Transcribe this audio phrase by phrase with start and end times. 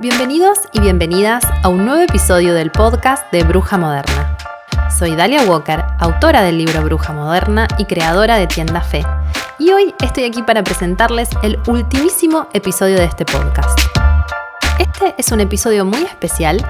[0.00, 4.34] Bienvenidos y bienvenidas a un nuevo episodio del podcast de Bruja Moderna.
[4.98, 9.04] Soy Dalia Walker, autora del libro Bruja Moderna y creadora de Tienda Fe.
[9.58, 13.78] Y hoy estoy aquí para presentarles el ultimísimo episodio de este podcast.
[14.78, 16.66] Este es un episodio muy especial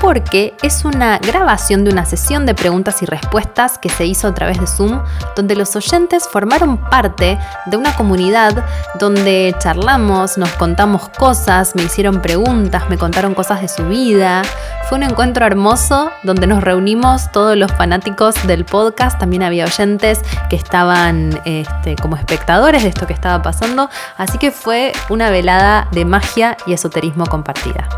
[0.00, 4.34] porque es una grabación de una sesión de preguntas y respuestas que se hizo a
[4.34, 5.00] través de Zoom,
[5.36, 8.64] donde los oyentes formaron parte de una comunidad
[8.98, 14.42] donde charlamos, nos contamos cosas, me hicieron preguntas, me contaron cosas de su vida.
[14.88, 20.20] Fue un encuentro hermoso donde nos reunimos todos los fanáticos del podcast, también había oyentes
[20.48, 25.88] que estaban este, como espectadores de esto que estaba pasando, así que fue una velada
[25.92, 27.88] de magia y esoterismo compartida.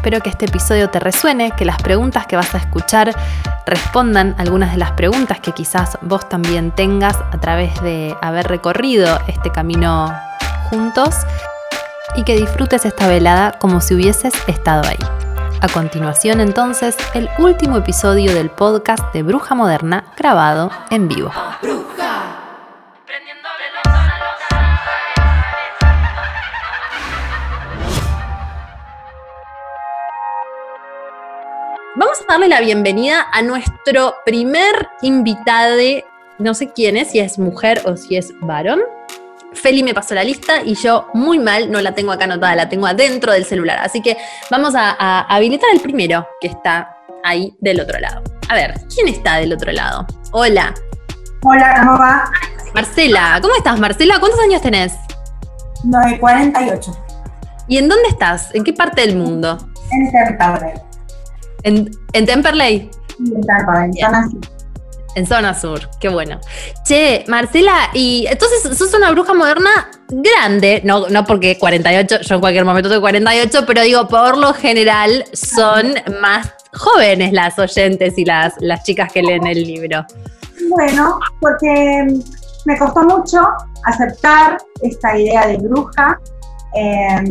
[0.00, 3.14] Espero que este episodio te resuene, que las preguntas que vas a escuchar
[3.66, 9.20] respondan algunas de las preguntas que quizás vos también tengas a través de haber recorrido
[9.28, 10.10] este camino
[10.70, 11.14] juntos
[12.16, 14.96] y que disfrutes esta velada como si hubieses estado ahí.
[15.60, 21.30] A continuación entonces, el último episodio del podcast de Bruja Moderna grabado en vivo.
[32.00, 35.76] Vamos a darle la bienvenida a nuestro primer invitado,
[36.38, 38.80] no sé quién es, si es mujer o si es varón.
[39.52, 42.70] Feli me pasó la lista y yo muy mal no la tengo acá anotada, la
[42.70, 43.80] tengo adentro del celular.
[43.82, 44.16] Así que
[44.50, 48.22] vamos a, a habilitar el primero que está ahí del otro lado.
[48.48, 50.06] A ver, ¿quién está del otro lado?
[50.32, 50.72] Hola.
[51.42, 52.30] Hola, ¿cómo va?
[52.72, 54.18] Marcela, ¿cómo estás, Marcela?
[54.18, 54.94] ¿Cuántos años tenés?
[55.84, 56.92] No, 48.
[57.68, 58.54] ¿Y en dónde estás?
[58.54, 59.58] ¿En qué parte del mundo?
[59.90, 60.89] En Temperley.
[61.62, 62.90] ¿En, en Temperley?
[63.18, 64.40] En Temperley, zona sur.
[65.16, 66.38] En zona sur, qué bueno.
[66.84, 72.40] Che, Marcela, y entonces sos una bruja moderna grande, no, no porque 48, yo en
[72.40, 78.24] cualquier momento tengo 48, pero digo, por lo general son más jóvenes las oyentes y
[78.24, 80.06] las, las chicas que leen el libro.
[80.68, 82.06] Bueno, porque
[82.64, 83.40] me costó mucho
[83.84, 86.18] aceptar esta idea de bruja.
[86.74, 87.24] eh,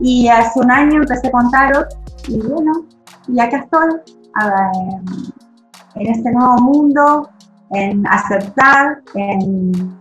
[0.00, 1.88] y hace un año empecé con tarot
[2.28, 2.86] y bueno,
[3.28, 4.00] y acá estoy
[5.94, 7.30] en este nuevo mundo,
[7.70, 10.00] en aceptar, en,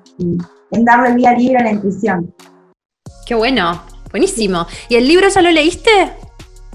[0.72, 2.34] en darle vía libre a la intuición.
[3.26, 4.66] Qué bueno, buenísimo.
[4.90, 5.92] ¿Y el libro ya lo leíste?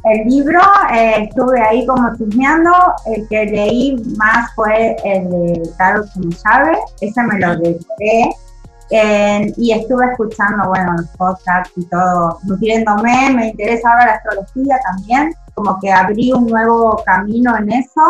[0.05, 0.61] El libro
[0.93, 2.71] eh, estuve ahí como chusmeando,
[3.07, 8.31] el que leí más fue el de Tarot como llave, ese me lo devoré.
[8.91, 14.79] Eh, y estuve escuchando, bueno, los podcasts y todo, nutriéndome, me interesa ahora la astrología
[14.91, 18.03] también, como que abrí un nuevo camino en eso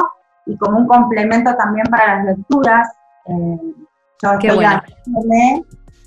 [0.47, 2.88] y como un complemento también para las lecturas.
[3.26, 3.58] Eh,
[4.22, 4.82] yo Qué estoy bueno.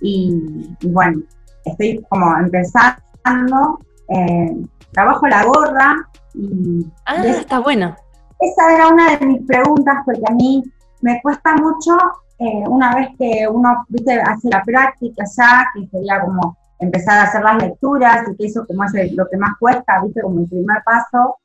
[0.02, 1.22] y, y bueno,
[1.66, 3.80] estoy como empezando,
[4.10, 4.56] eh,
[4.92, 5.96] trabajo la gorra
[6.34, 7.96] y Ah, y es- está bueno.
[8.40, 10.64] esa era una de mis preguntas porque a mí
[11.02, 11.98] me cuesta mucho
[12.40, 17.24] eh, una vez que uno viste, hace la práctica ya, que sería como empezar a
[17.24, 20.48] hacer las lecturas y que eso como es lo que más cuesta, viste, como el
[20.48, 21.38] primer paso,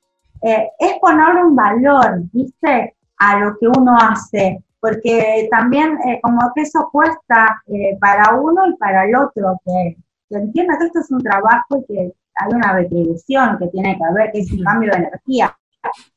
[0.42, 6.40] eh, es ponerle un valor, viste, a lo que uno hace, porque también eh, como
[6.54, 9.96] que eso cuesta eh, para uno y para el otro, que,
[10.28, 14.04] que entienda que esto es un trabajo y que hay una retribución que tiene que
[14.04, 15.54] haber, que es un cambio de energía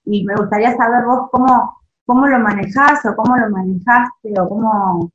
[0.06, 5.12] y me gustaría saber vos cómo, cómo lo manejás o cómo lo manejaste o cómo...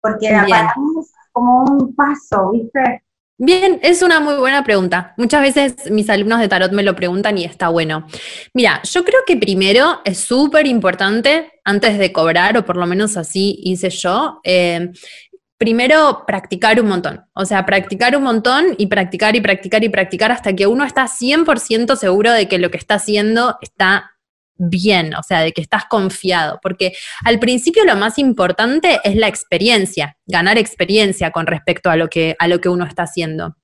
[0.00, 0.46] Porque Bien.
[0.48, 0.94] para mí
[1.32, 3.02] como un paso, ¿viste?
[3.38, 5.14] Bien, es una muy buena pregunta.
[5.16, 8.06] Muchas veces mis alumnos de tarot me lo preguntan y está bueno.
[8.54, 13.16] Mira, yo creo que primero es súper importante, antes de cobrar, o por lo menos
[13.16, 14.92] así hice yo, eh,
[15.58, 17.24] primero practicar un montón.
[17.34, 21.08] O sea, practicar un montón y practicar y practicar y practicar hasta que uno está
[21.08, 24.11] 100% seguro de que lo que está haciendo está
[24.68, 26.92] bien, o sea, de que estás confiado, porque
[27.24, 32.36] al principio lo más importante es la experiencia, ganar experiencia con respecto a lo que,
[32.38, 33.56] a lo que uno está haciendo.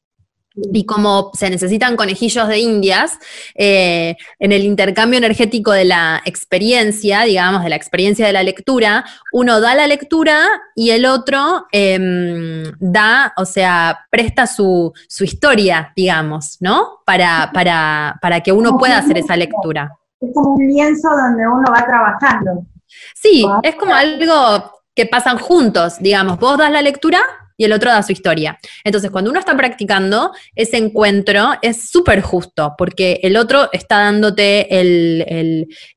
[0.73, 3.17] y como se necesitan conejillos de indias,
[3.55, 9.05] eh, en el intercambio energético de la experiencia, digamos, de la experiencia de la lectura,
[9.33, 16.57] uno da la lectura y el otro em, da, o sea, presta su, historia, digamos,
[16.61, 17.03] ¿no?
[17.07, 19.98] Para, para, para que uno pueda hacer esa lectura.
[20.21, 22.67] Es como un lienzo donde uno va trabajando.
[23.15, 27.21] Sí, es como algo que pasan juntos, digamos, vos das la lectura
[27.59, 28.59] y el otro da su historia.
[28.85, 34.69] Entonces, cuando uno está practicando, ese encuentro es súper justo, porque el otro está dándote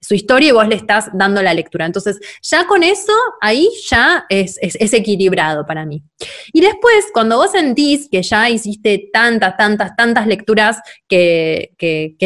[0.02, 1.86] su historia y vos le estás dando la lectura.
[1.86, 6.04] Entonces, ya con eso, ahí ya es, equilibrado para mí.
[6.52, 11.70] Y después, cuando vos sentís que ya hiciste tantas, tantas, tantas lecturas que,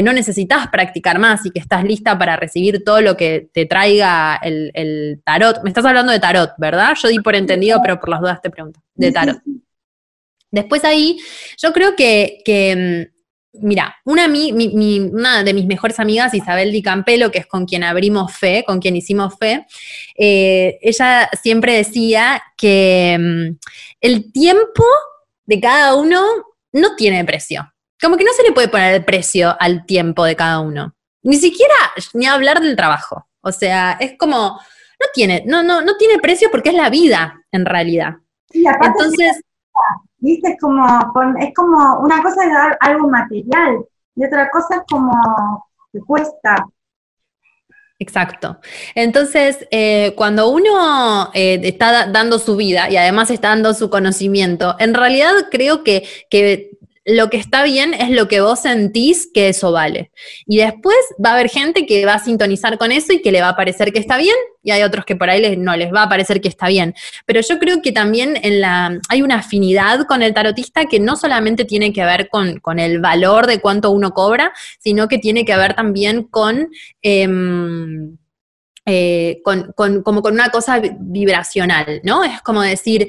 [0.05, 4.35] no necesitas practicar más y que estás lista para recibir todo lo que te traiga
[4.35, 6.93] el, el tarot, me estás hablando de tarot, ¿verdad?
[7.01, 9.24] Yo di por entendido, pero por las dudas te pregunto de tarot.
[10.55, 11.17] Después ahí,
[11.57, 13.09] yo creo que,
[13.53, 17.83] mm, mira, una, una, de mis mejores amigas, Isabel Di Campelo, que es con quien
[17.83, 19.65] abrimos fe, con quien hicimos fe,
[20.17, 23.57] eh, ella siempre decía que mm,
[23.99, 24.85] el tiempo
[25.45, 26.23] de cada uno
[26.71, 27.73] no tiene precio.
[28.01, 30.95] Como que no se le puede poner el precio al tiempo de cada uno.
[31.23, 31.75] Ni siquiera
[32.13, 33.27] ni hablar del trabajo.
[33.41, 34.59] O sea, es como,
[34.99, 38.15] no tiene, no, no, no tiene precio porque es la vida, en realidad.
[38.81, 39.41] Entonces,
[40.17, 40.51] ¿viste?
[40.51, 40.85] Es como,
[41.39, 43.85] es como una cosa es dar algo material
[44.15, 46.65] y otra cosa es como que cuesta.
[47.97, 48.59] Exacto.
[48.93, 54.75] Entonces, eh, cuando uno eh, está dando su vida y además está dando su conocimiento,
[54.79, 56.71] en realidad creo que, que
[57.05, 60.11] lo que está bien es lo que vos sentís que eso vale.
[60.47, 63.41] Y después va a haber gente que va a sintonizar con eso y que le
[63.41, 66.03] va a parecer que está bien, y hay otros que por ahí no les va
[66.03, 66.95] a parecer que está bien.
[67.27, 71.15] Pero yo creo que también en la, hay una afinidad con el tarotista que no
[71.15, 75.55] solamente tiene que ver con, el valor de cuánto uno cobra, sino que tiene que
[75.55, 76.69] ver también con...
[77.03, 78.17] Em,
[78.87, 82.23] eh, con, como con una cosa vibracional, ¿no?
[82.23, 83.07] Es como decir,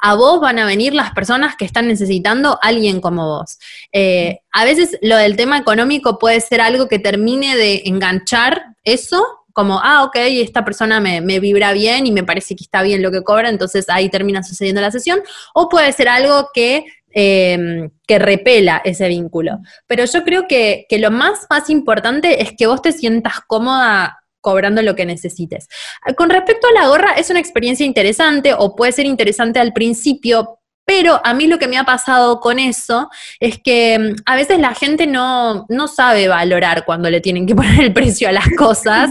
[0.00, 3.60] a, vos van a venir las personas que están necesitando alguien como vos.
[3.92, 9.24] Eh, a veces lo del tema económico puede ser algo que termine de enganchar eso,
[9.52, 13.12] como, ah, ok, esta persona me, vibra bien y me parece que está bien lo
[13.12, 15.20] que cobra, entonces ahí termina sucediendo la sesión,
[15.54, 19.58] o puede ser algo que em, que repela ese vínculo.
[19.86, 24.21] Pero yo creo que, que, lo más, más importante es que vos te sientas cómoda
[24.42, 25.68] cobrando lo que necesites.
[26.16, 30.58] Con respecto a la gorra, es una experiencia interesante o puede ser interesante al principio,
[30.84, 33.08] pero a mí lo que me ha pasado con eso
[33.38, 37.54] es que mm, a veces la gente no, no, sabe valorar cuando le tienen que
[37.56, 39.10] poner el precio a las cosas.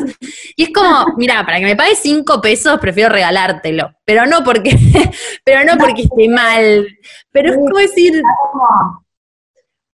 [0.56, 3.94] Y es como, mira, para que me pagues cinco pesos prefiero regalártelo.
[4.06, 4.78] Pero no porque,
[5.46, 6.88] pero no porque esté mal.
[7.32, 8.22] Pero es como decir,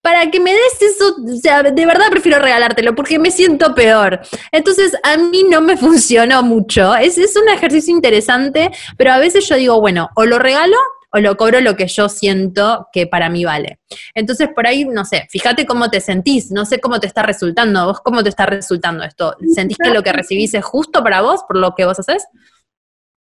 [0.02, 4.20] para que me des eso, o sea, de verdad prefiero regalártelo porque me siento peor.
[4.52, 6.96] Entonces, a mí no me funcionó mucho.
[6.96, 10.78] Es, es un ejercicio interesante, pero a veces yo digo, bueno, o lo regalo
[11.14, 13.80] o lo cobro lo que yo siento que para mí vale.
[14.14, 17.86] Entonces, por ahí, no sé, fíjate cómo te sentís, no sé cómo te está resultando,
[17.86, 19.36] vos cómo te está resultando esto.
[19.54, 22.26] ¿Sentís que lo que recibís es justo para vos, por lo que vos haces?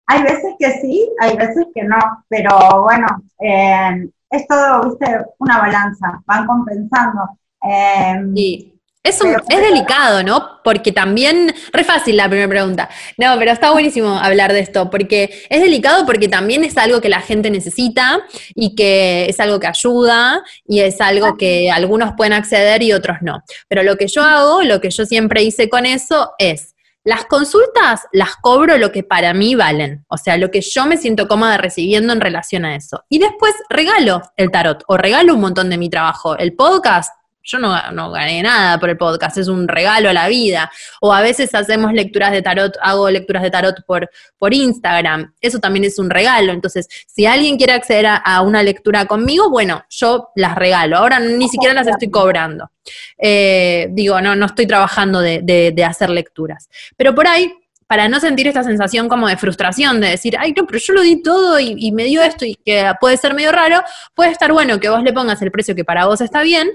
[0.05, 1.97] Hay veces que sí, hay veces que no,
[2.29, 3.07] pero bueno,
[3.39, 7.21] eh, es todo, viste, una balanza, van compensando.
[7.63, 8.65] Eh,
[9.01, 10.61] Es, es delicado, ¿no?
[10.61, 12.89] Porque también, re fácil la primera pregunta.
[13.17, 17.07] No, pero está buenísimo hablar de esto, porque es delicado porque también es algo que
[17.07, 18.19] la gente necesita
[18.53, 23.19] y que es algo que ayuda y es algo que algunos pueden acceder y otros
[23.21, 23.41] no.
[23.69, 28.07] Pero lo que yo hago, lo que yo siempre hice con eso es, las consultas
[28.11, 31.57] las cobro lo que para mí valen, o sea, lo que yo me siento cómoda
[31.57, 33.03] recibiendo en relación a eso.
[33.09, 36.37] Y después regalo el tarot o regalo un montón de mi trabajo.
[36.37, 37.13] El podcast
[37.43, 40.71] yo no, gané nada por el podcast, es un regalo a la vida.
[41.01, 45.59] O a veces hacemos lecturas de tarot, hago lecturas de tarot por, por Instagram, eso
[45.59, 46.51] también es un regalo.
[46.51, 50.97] Entonces, si alguien quiere acceder a, una lectura conmigo, bueno, yo las regalo.
[50.97, 52.71] Ahora ni siquiera las estoy cobrando.
[53.17, 56.69] Eh, digo, no, no estoy trabajando de, hacer lecturas.
[56.97, 57.51] Pero por ahí
[57.87, 61.01] para no sentir esta sensación como de frustración, de decir, ay, no, pero yo lo
[61.01, 63.81] di todo y, y, me dio esto y que puede ser medio raro,
[64.13, 66.69] puede estar bueno que vos le pongas el precio que para vos está bien,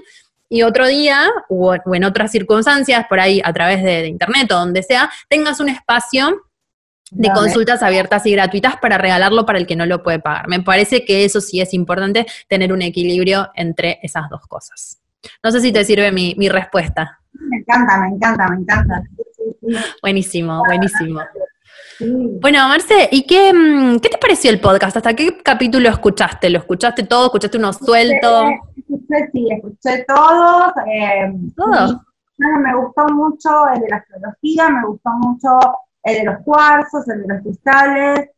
[0.49, 4.83] y otro día, o, en otras circunstancias, por ahí a través de, internet o donde
[4.83, 6.43] sea, tengas un espacio
[7.11, 10.47] de consultas abiertas y gratuitas para regalarlo para el que no lo puede pagar.
[10.47, 15.01] Me parece que eso sí es importante, tener un equilibrio entre esas dos cosas.
[15.43, 17.19] No sé si te sirve mi, respuesta.
[17.33, 19.03] Me encanta, me encanta, me encanta.
[20.01, 21.21] Buenísimo, buenísimo.
[21.99, 24.97] Bueno, Marce, ¿y qué, mm, qué te pareció el podcast?
[24.97, 26.49] ¿Hasta qué capítulo escuchaste?
[26.49, 27.25] ¿Lo escuchaste todo?
[27.25, 28.49] ¿Escuchaste uno suelto?
[28.75, 30.73] Escuché, sí, escuché todos.
[30.87, 31.97] Eh, ¿Todos?
[32.37, 35.59] me gustó mucho el de la astrología, me gustó mucho
[36.03, 38.29] el de los cuarzos, el de los cristales,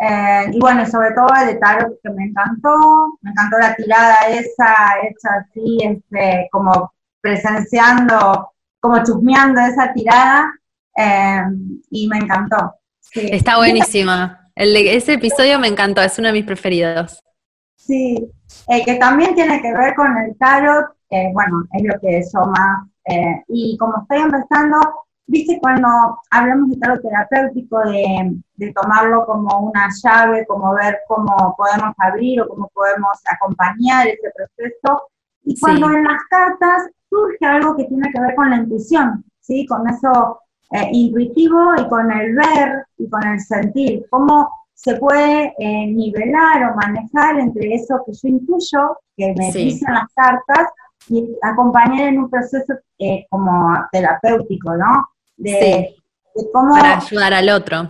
[0.00, 4.16] eh, y bueno, sobre todo el de tarot que me encantó, me encantó la tirada
[4.28, 10.52] esa, hecha así, este, como presenciando, como chusmeando esa tirada,
[10.96, 11.42] eh,
[11.90, 12.74] y me encantó.
[13.14, 14.50] Está buenísima.
[14.54, 17.20] El ese episodio me encantó, es uno de mis preferidos.
[17.76, 18.28] Sí,
[18.68, 20.86] eh, que también tiene que ver con el tarot,
[21.32, 22.86] bueno, es lo que yo más,
[23.48, 24.78] y como estoy empezando,
[25.26, 25.88] viste cuando
[26.30, 32.42] hablamos de tarot terapéutico, de, de, tomarlo como una llave, como ver cómo podemos abrir
[32.42, 35.08] o cómo podemos acompañar ese proceso,
[35.44, 39.64] y cuando en las cartas surge algo que tiene que ver con la intuición, ¿sí?
[39.66, 45.54] Con eso eh, intuitivo y con el ver y con el sentir, cómo se puede
[45.58, 50.68] eh, nivelar o manejar entre eso que yo intuyo, que me dicen las cartas,
[51.08, 55.08] y acompañar en un proceso eh, como terapéutico, ¿no?
[55.38, 55.96] de,
[56.52, 56.74] cómo...
[56.74, 57.88] Para ayudar al otro.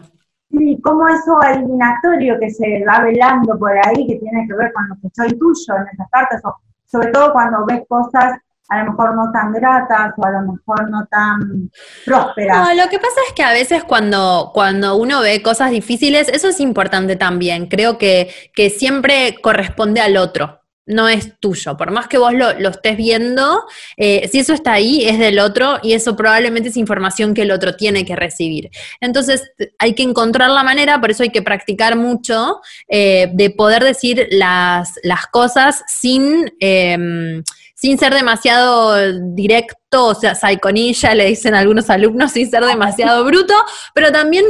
[0.51, 4.89] Sí, cómo eso eliminatorio que se va velando por ahí, que tiene que ver con
[4.89, 6.57] lo que soy tuyo en esas cartas, o
[6.87, 10.91] sobre todo cuando ves cosas a lo mejor no tan gratas o a lo mejor
[10.91, 11.71] no tan
[12.05, 12.69] prósperas.
[12.69, 16.49] No, lo que pasa es que a veces cuando, cuando uno ve cosas difíciles, eso
[16.49, 17.67] es importante también.
[17.67, 20.59] Creo que, que siempre corresponde al otro
[20.89, 21.77] no es tuyo.
[21.77, 23.63] Por más que vos lo, estés viendo,
[23.97, 27.51] eh, si eso está ahí, es del otro y eso probablemente es información que el
[27.51, 28.71] otro tiene que recibir.
[29.01, 29.43] Entonces,
[29.79, 34.27] hay que encontrar la manera, por eso hay que practicar mucho, eh, de poder decir
[34.31, 36.53] las, las cosas sin...
[36.59, 37.45] Em,
[37.81, 38.97] sin ser demasiado
[39.33, 43.55] directo, o sea, saiconilla, le dicen algunos alumnos, sin ser demasiado bruto,
[43.95, 44.45] pero también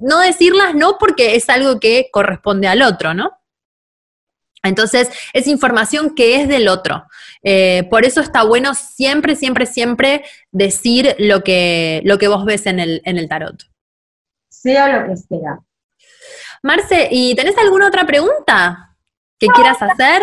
[0.00, 3.38] no decirlas no porque es algo que corresponde al otro, ¿no?
[4.64, 7.06] Entonces, es información que es del otro.
[7.44, 12.66] Eh, por eso está bueno siempre, siempre, siempre decir lo que, lo que vos ves
[12.66, 13.62] en el, en el tarot.
[14.48, 15.60] Sea lo que sea.
[16.64, 18.96] Marce, ¿y tenés alguna otra pregunta
[19.38, 20.22] que quieras hacer?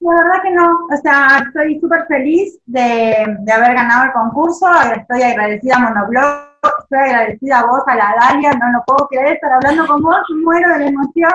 [0.00, 0.86] La verdad que no.
[0.90, 4.66] O sea, estoy súper feliz de, de, haber ganado el concurso.
[4.96, 9.34] Estoy agradecida a Monoblog estoy agradecida a vos, a la Dalia, no lo puedo creer
[9.34, 11.32] estar hablando con vos, muero de la emoción.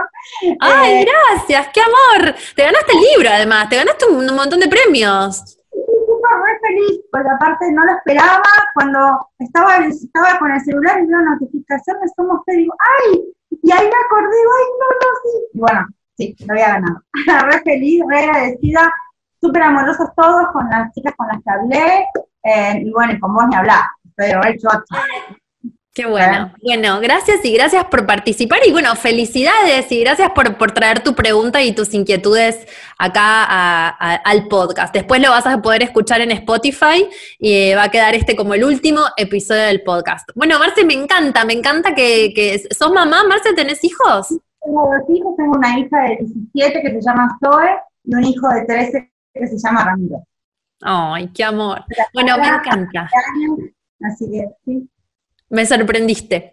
[0.59, 1.67] ¡Ay, eh, gracias!
[1.73, 2.35] ¡Qué amor!
[2.55, 5.57] Te ganaste el libro, además, te ganaste un, montón de premios.
[5.71, 8.43] Súper feliz, porque aparte no lo esperaba,
[8.73, 13.33] cuando estaba, estaba con el celular y veo notificaciones, somos ustedes, digo, ¡ay!
[13.63, 15.29] Y ahí me acordé, ¡ay, no, no, sí!
[15.53, 17.01] Y bueno, sí, lo había ganado.
[17.51, 18.91] re feliz, re agradecida,
[19.41, 22.07] súper amorosos todos con las chicas con las que hablé,
[22.43, 23.81] eh, y bueno, y con vos ni hablar
[24.15, 24.67] pero hecho
[25.93, 26.53] Qué bueno.
[26.61, 31.63] Bueno, gracias y gracias por participar y bueno, felicidades y gracias por, traer tu pregunta
[31.63, 32.67] y tus inquietudes
[32.97, 34.93] acá al podcast.
[34.93, 37.07] Después lo vas a poder escuchar en Spotify
[37.39, 40.29] y va a quedar este como el último episodio del podcast.
[40.35, 43.23] Bueno, Marce, me encanta, me encanta que, que sos mamá.
[43.23, 44.33] Marce, ¿tenés hijos?
[44.65, 47.69] Tengo dos hijos, tengo una hija de 17 que se llama Zoe
[48.03, 50.23] y un hijo de 13 que se llama Ramiro.
[50.81, 51.83] Ay, qué amor.
[52.13, 53.09] Bueno, me encanta.
[54.01, 54.89] Así que sí.
[55.49, 56.49] Me sorprendiste.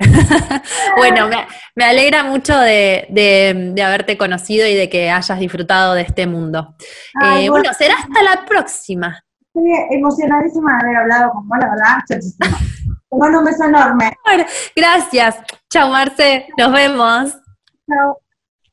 [0.98, 1.28] bueno,
[1.74, 6.76] me, alegra mucho de, haberte conocido y de que hayas disfrutado de este mundo.
[7.24, 9.24] Eh, bueno, será hasta la próxima.
[9.40, 11.96] Estoy emocionadísima de haber hablado con vos, la verdad.
[12.06, 14.12] Te mando un beso enorme.
[14.76, 15.38] Gracias.
[15.70, 16.46] Chao, Marce.
[16.56, 17.41] Nos vemos.
[17.88, 18.20] Chao.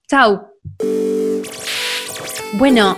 [0.08, 0.52] Chao.
[2.54, 2.98] Bueno,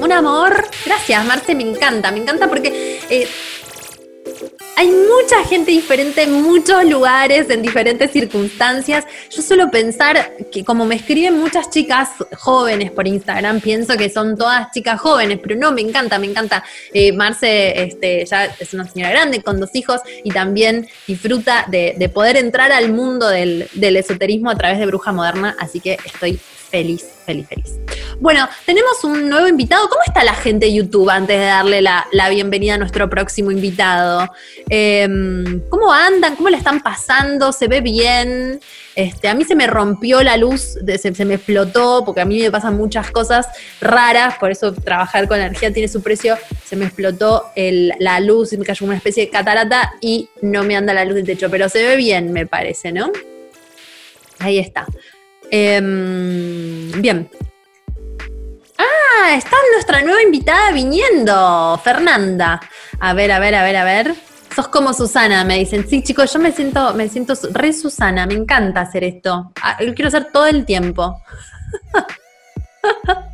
[0.00, 0.68] un amor.
[0.84, 1.54] Gracias, Marce.
[1.54, 2.10] Me encanta.
[2.10, 3.00] Me encanta porque...
[3.10, 3.28] Eh,
[4.76, 9.04] hay mucha gente diferente en muchos lugares, en diferentes circunstancias.
[9.30, 14.36] Yo suelo pensar que como me escriben muchas chicas jóvenes por Instagram, pienso que son
[14.36, 16.64] todas chicas jóvenes, pero no, me encanta, me encanta.
[16.92, 22.10] Eh, Marce este, ya es una señora grande con dos hijos y también disfruta de,
[22.12, 26.38] poder entrar al mundo del, del esoterismo a través de Bruja Moderna, así que estoy
[26.72, 27.78] feliz, feliz, feliz.
[28.18, 29.88] Bueno, tenemos un nuevo invitado.
[29.90, 34.28] ¿Cómo está la gente de YouTube antes de darle la, bienvenida a nuestro próximo invitado?
[34.70, 36.34] Em, ¿Cómo andan?
[36.34, 37.52] ¿Cómo le están pasando?
[37.52, 38.58] ¿Se ve bien?
[38.94, 42.50] Este, a mí se me rompió la luz, se, me explotó, porque a mí me
[42.50, 43.46] pasan muchas cosas
[43.80, 46.38] raras, por eso trabajar con energía tiene su precio.
[46.64, 50.74] Se me explotó la luz y me cayó una especie de catarata y no me
[50.74, 53.12] anda la luz del techo, pero se ve bien, me parece, ¿no?
[54.38, 54.86] Ahí está.
[55.54, 57.28] Em, bien.
[58.78, 62.58] Ah, está nuestra nueva invitada viniendo, Fernanda.
[62.98, 64.14] A ver, a ver, a ver, a ver.
[64.56, 65.86] Sos como Susana, me dicen.
[65.86, 69.52] Sí, chicos, yo me siento, me siento re Susana, me encanta hacer esto.
[69.60, 71.20] Ah, lo quiero hacer todo el tiempo.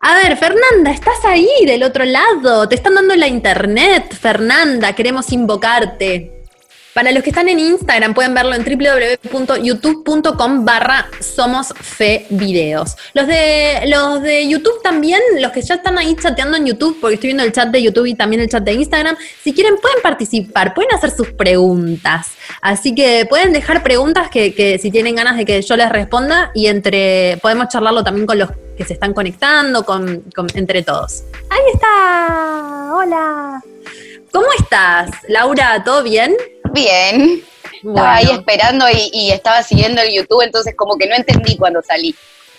[0.00, 2.68] A ver, Fernanda, estás ahí del otro lado.
[2.68, 4.92] Te están dando la internet, Fernanda.
[4.94, 6.35] Queremos invocarte.
[6.96, 11.74] Para los que están en Instagram pueden verlo en www.youtube.com barra Somos
[12.30, 12.96] Videos.
[13.12, 17.16] Los de, los de YouTube también, los que ya están ahí chateando en YouTube, porque
[17.16, 20.00] estoy viendo el chat de YouTube y también el chat de Instagram, si quieren pueden
[20.02, 22.28] participar, pueden hacer sus preguntas.
[22.62, 26.68] Así que pueden dejar preguntas que, si tienen ganas de que yo les responda y
[26.68, 30.24] entre podemos charlarlo también con los que se están conectando, con,
[30.54, 31.24] entre todos.
[31.50, 32.90] Ahí está.
[32.94, 33.62] Hola.
[34.32, 35.84] ¿Cómo estás, Laura?
[35.84, 36.34] ¿Todo bien?
[36.72, 37.42] Bien.
[37.74, 42.14] Estaba ahí esperando y, estaba siguiendo el YouTube, entonces como que no entendí cuando salí.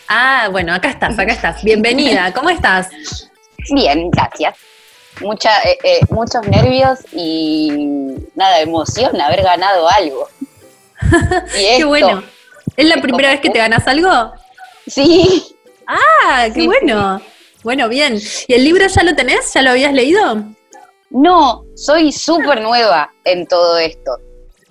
[0.07, 1.63] Ah, bueno, acá estás, acá estás.
[1.63, 2.89] Bienvenida, ¿cómo estás?
[3.73, 4.55] Bien, gracias.
[5.21, 7.71] Mucha, eh, eh, muchos nervios y
[8.35, 10.29] nada, emoción haber ganado algo.
[11.55, 12.23] qué bueno.
[12.75, 14.33] ¿Es la primera vez que te ganas algo?
[14.85, 15.55] Sí.
[15.87, 17.21] Ah, qué bueno.
[17.63, 18.19] Bueno, bien.
[18.47, 19.53] ¿Y el libro ya lo tenés?
[19.53, 20.43] ¿Ya lo habías leído?
[21.09, 24.17] No, soy súper nueva en todo esto.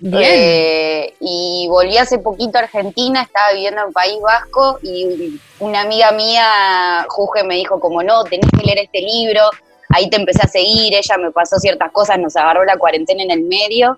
[0.03, 6.11] Eh, y volví hace poquito a Argentina, estaba viviendo en País Vasco y una amiga
[6.11, 9.41] mía, Juge, me dijo como no, tenés que leer este libro,
[9.89, 13.31] ahí te empecé a seguir, ella me pasó ciertas cosas, nos agarró la cuarentena en
[13.31, 13.97] el medio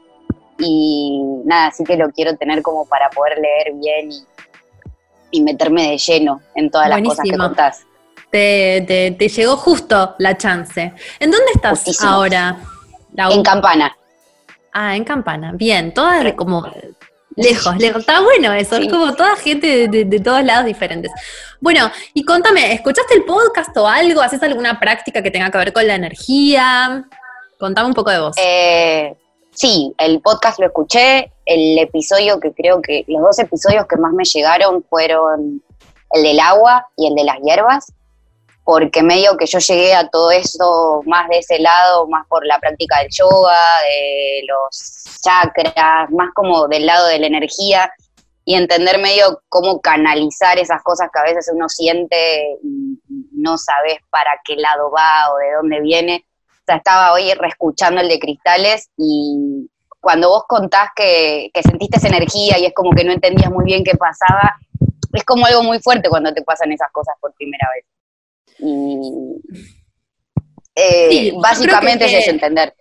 [0.58, 4.10] y nada, así que lo quiero tener como para poder leer bien
[5.32, 7.86] y, meterme de lleno en todas las cosas que contás.
[8.32, 10.94] Te, te, llegó justo la chance.
[11.20, 12.58] ¿En dónde estás ahora?
[13.18, 13.96] En Campana.
[14.72, 15.52] Ah, en Campana.
[15.54, 16.66] Bien, todas como
[17.36, 18.02] lejos, lejos.
[18.02, 21.12] Está bueno eso, es como toda gente de, todos lados diferentes.
[21.60, 24.22] Bueno, y contame, ¿escuchaste el podcast o algo?
[24.22, 27.06] ¿Haces alguna práctica que tenga que ver con la energía?
[27.60, 28.36] Contame un poco de vos.
[28.38, 29.16] Eh,
[29.52, 31.32] sí, el podcast lo escuché.
[31.46, 35.64] El episodio que creo que, los dos episodios que más me llegaron fueron
[36.12, 37.92] el del agua y el de las hierbas
[38.70, 42.60] porque medio que yo llegué a todo eso más de ese lado, más por la
[42.60, 47.92] práctica del yoga, de los chakras, más como del lado de la energía
[48.46, 53.00] y entender medio cómo canalizar esas cosas que a veces uno siente y
[53.32, 56.28] no sabes para qué lado va o de dónde viene.
[56.52, 59.68] O sea, estaba hoy reescuchando el de cristales y
[60.00, 63.66] cuando vos contás que, que sentiste esa energía y es como que no entendías muy
[63.66, 64.60] bien qué pasaba,
[65.12, 67.84] es como algo muy fuerte cuando te pasan esas cosas por primera vez.
[68.60, 69.40] Y
[70.76, 72.74] eh, básicamente es entender.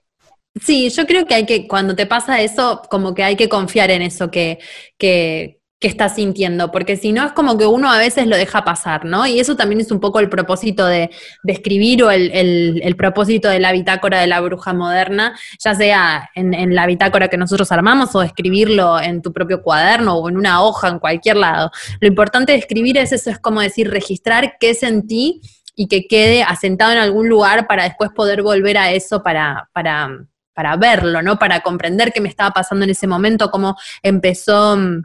[0.62, 3.90] Sí, yo creo que hay que, cuando te pasa eso, como que hay que confiar
[3.90, 4.58] en eso que,
[4.96, 9.04] que, estás sintiendo, porque si no es como que uno a veces lo deja pasar,
[9.04, 9.28] ¿no?
[9.28, 11.08] Y eso también es un poco el propósito de,
[11.46, 16.74] escribir o el, propósito de la bitácora de la bruja moderna, ya sea en, en,
[16.74, 20.88] la bitácora que nosotros armamos o escribirlo en tu propio cuaderno o en una hoja,
[20.88, 21.70] en cualquier lado.
[22.00, 25.40] Lo importante de escribir es eso, es como decir, registrar qué sentí
[25.80, 30.08] y que quede asentado en algún lugar para después poder volver a eso para, para,
[30.52, 31.38] para verlo, ¿no?
[31.38, 35.04] Para comprender qué me estaba pasando en ese momento, cómo empezó mm,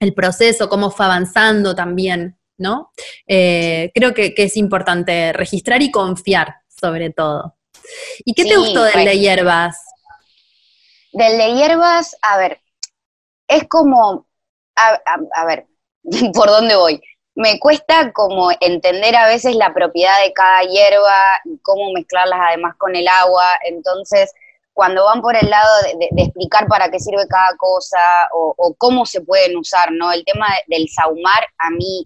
[0.00, 2.92] el proceso, cómo fue avanzando también, ¿no?
[3.26, 7.56] Eh, creo que, es importante registrar y confiar, sobre todo.
[8.22, 9.78] ¿Y qué te gustó del de hierbas?
[11.12, 12.60] Del de hierbas, a ver,
[13.48, 14.26] es como,
[14.76, 15.66] a ver,
[16.34, 17.00] ¿por dónde voy?
[17.34, 22.74] Me cuesta como entender a veces la propiedad de cada hierba y cómo mezclarlas además
[22.76, 23.44] con el agua.
[23.64, 24.32] Entonces,
[24.74, 27.98] cuando van por el lado de, explicar para qué sirve cada cosa
[28.34, 30.12] o, cómo se pueden usar, ¿no?
[30.12, 32.04] El tema del saumar a mí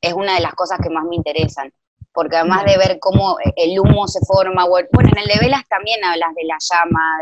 [0.00, 1.72] es una de las cosas que más me interesan,
[2.12, 6.04] porque además de ver cómo el humo se forma, bueno, en el de velas también
[6.04, 7.18] hablas de la llama,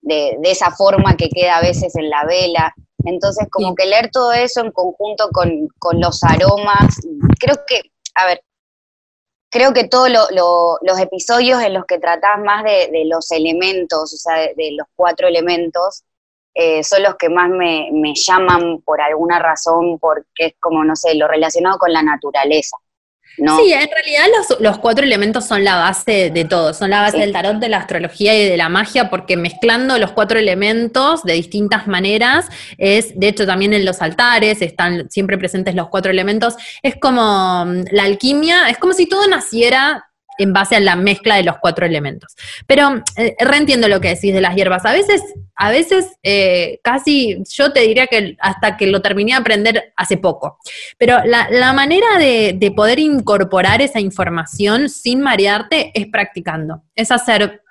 [0.00, 2.74] de, de esa forma que queda a veces en la vela.
[3.08, 7.00] Entonces, como que leer todo eso en conjunto con, los aromas,
[7.40, 8.42] creo que, a ver,
[9.50, 14.34] creo que todos los episodios en los que tratás más de, los elementos, o sea,
[14.54, 16.04] de, los cuatro elementos,
[16.54, 20.94] eh, son los que más me, me, llaman por alguna razón, porque es como, no
[20.94, 22.76] sé, lo relacionado con la naturaleza.
[23.38, 24.24] Sí, en realidad
[24.58, 27.78] los, cuatro elementos son la base de todo, son la base del tarot, de la
[27.78, 32.46] astrología y de la magia, porque mezclando los cuatro elementos de distintas maneras,
[32.78, 37.64] es, de hecho también en los altares están siempre presentes los cuatro elementos, es como
[37.64, 40.07] mm, la alquimia, es como si todo naciera
[40.38, 42.34] en base a la mezcla de los cuatro elementos.
[42.66, 44.86] Pero eh, reentiendo lo que decís de las hierbas.
[44.86, 45.22] A veces,
[45.56, 50.16] a veces eh, casi yo te diría que hasta que lo terminé de aprender hace
[50.16, 50.58] poco.
[50.96, 56.82] Pero la, manera de, de, poder incorporar esa información sin marearte es practicando.
[56.94, 57.62] Es hacer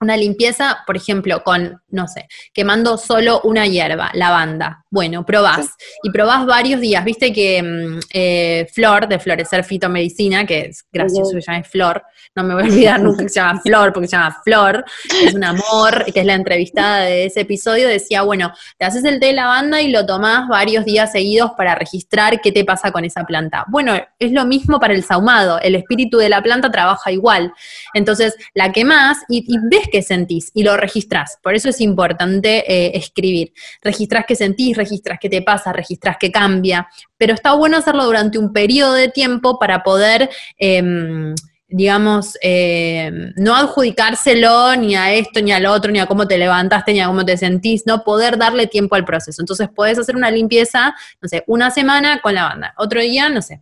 [0.00, 4.83] una limpieza, por ejemplo, con, no sé, quemando solo una hierba, lavanda.
[4.94, 5.70] Bueno, probás.
[6.04, 7.04] Y probás varios días.
[7.04, 12.00] Viste que mm, eh, Flor, de Florecer Fitomedicina, que es gracioso que se llame Flor,
[12.36, 14.84] no me voy a olvidar nunca que se llama Flor, porque se llama Flor,
[15.20, 19.18] es un amor, que es la entrevistada de ese episodio, decía, bueno, te haces el
[19.18, 23.04] té de lavanda y lo tomás varios días seguidos para registrar qué te pasa con
[23.04, 23.64] esa planta.
[23.66, 27.52] Bueno, es lo mismo para el saumado, el espíritu de la planta trabaja igual.
[27.94, 31.38] Entonces, la quemás y, y ves qué sentís y lo registrás.
[31.42, 33.52] Por eso es importante eh, escribir.
[33.82, 36.88] Registrás qué sentís, registrás qué te pasa, registrás qué cambia.
[37.16, 40.30] Pero está bueno hacerlo durante un periodo de tiempo para poder...
[40.58, 41.34] Em,
[41.66, 46.92] digamos, em, no adjudicárselo ni a esto, ni al otro, ni a cómo te levantaste,
[46.92, 49.42] ni a cómo te sentís, no poder darle tiempo al proceso.
[49.42, 53.42] Entonces, puedes hacer una limpieza, no sé, una semana con la banda, otro día, no
[53.42, 53.60] sé,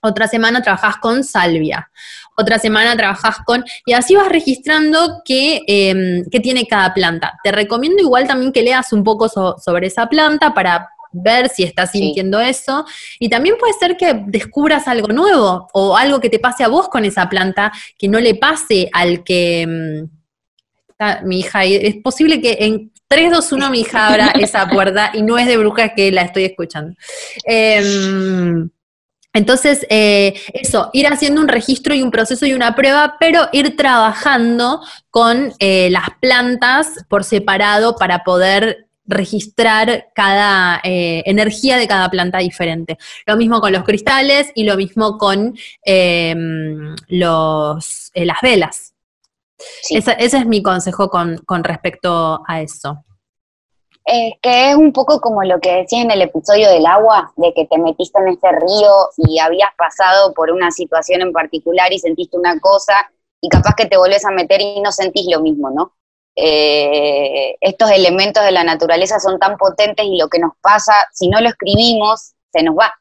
[0.00, 1.90] otra semana trabajás con salvia,
[2.36, 7.38] otra semana trabajás con, y así vas registrando qué, em, tiene cada planta.
[7.42, 11.92] Te recomiendo igual también que leas un poco sobre esa planta para ver si estás
[11.92, 12.84] sintiendo eso.
[13.18, 16.88] Y también puede ser que descubras algo nuevo o algo que te pase a vos
[16.88, 19.62] con esa planta que no le pase al que...
[19.62, 20.08] Em,
[20.88, 25.10] está mi hija, es posible que en 3, 2, 1 mi hija abra esa puerta
[25.14, 26.94] y no es de brujas que la estoy escuchando.
[27.46, 28.68] Eh,
[29.36, 33.76] entonces, eh, eso, ir haciendo un registro y un proceso y una prueba, pero ir
[33.76, 42.08] trabajando con eh, las plantas por separado para poder registrar cada eh, energía de cada
[42.08, 42.96] planta diferente.
[43.26, 48.94] Lo mismo con los cristales y lo mismo con em, los, las velas.
[49.90, 53.04] ese es mi consejo con, con respecto a eso.
[54.06, 57.52] Es que es un poco como lo que decía en el episodio del agua, de
[57.52, 61.98] que te metiste en ese río y habías pasado por una situación en particular y
[61.98, 62.94] sentiste una cosa
[63.40, 65.92] y capaz que te volvés a meter y no sentís lo mismo, ¿no?
[66.36, 71.28] Eh, estos elementos de la naturaleza son tan potentes y lo que nos pasa, si
[71.28, 72.92] no lo escribimos, se nos va.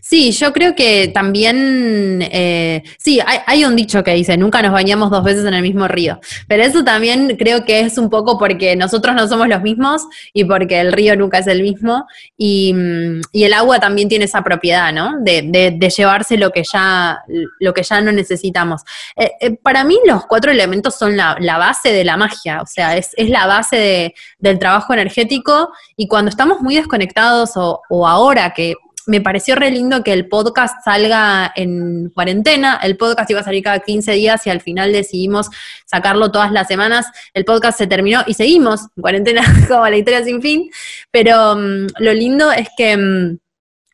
[0.00, 5.10] Sí, yo creo que también, eh, sí, hay, un dicho que dice, nunca nos bañamos
[5.10, 8.76] dos veces en el mismo río, pero eso también creo que es un poco porque
[8.76, 10.02] nosotros no somos los mismos
[10.32, 14.42] y porque el río nunca es el mismo y, mm, el agua también tiene esa
[14.42, 15.14] propiedad, ¿no?
[15.20, 17.18] De, llevarse lo que ya,
[17.60, 18.82] lo que ya no necesitamos.
[19.16, 22.96] Eh, eh, para mí los cuatro elementos son la, base de la magia, o sea,
[22.96, 28.74] es, la base del trabajo energético y cuando estamos muy desconectados o, o ahora que
[29.06, 32.78] me pareció re lindo que el podcast salga en cuarentena.
[32.82, 35.48] El podcast iba a salir cada 15 días y al final decidimos
[35.86, 37.06] sacarlo todas las semanas.
[37.34, 40.70] El podcast se terminó y seguimos en cuarentena como la historia sin fin.
[41.10, 42.96] Pero mm, lo lindo es que...
[42.96, 43.38] Mm,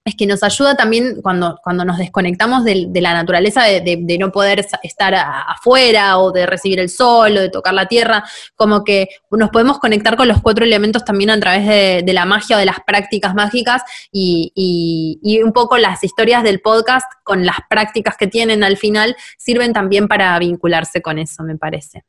[0.07, 4.67] es que nos ayuda también cuando, cuando nos desconectamos de, la naturaleza, de, no poder
[4.83, 8.23] estar afuera o de recibir el sol o de tocar la tierra,
[8.55, 11.67] como que nos podemos conectar con los cuatro elementos también a través
[12.05, 16.61] de, la magia o de las prácticas mágicas y, y, un poco las historias del
[16.61, 21.57] podcast con las prácticas que tienen al final sirven también para vincularse con eso, me
[21.57, 22.05] parece.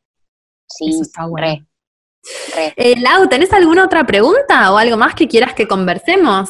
[0.68, 1.66] Sí, eso está bueno.
[2.76, 6.50] Eh, Lau, ¿tenés alguna otra pregunta o algo más que quieras que conversemos?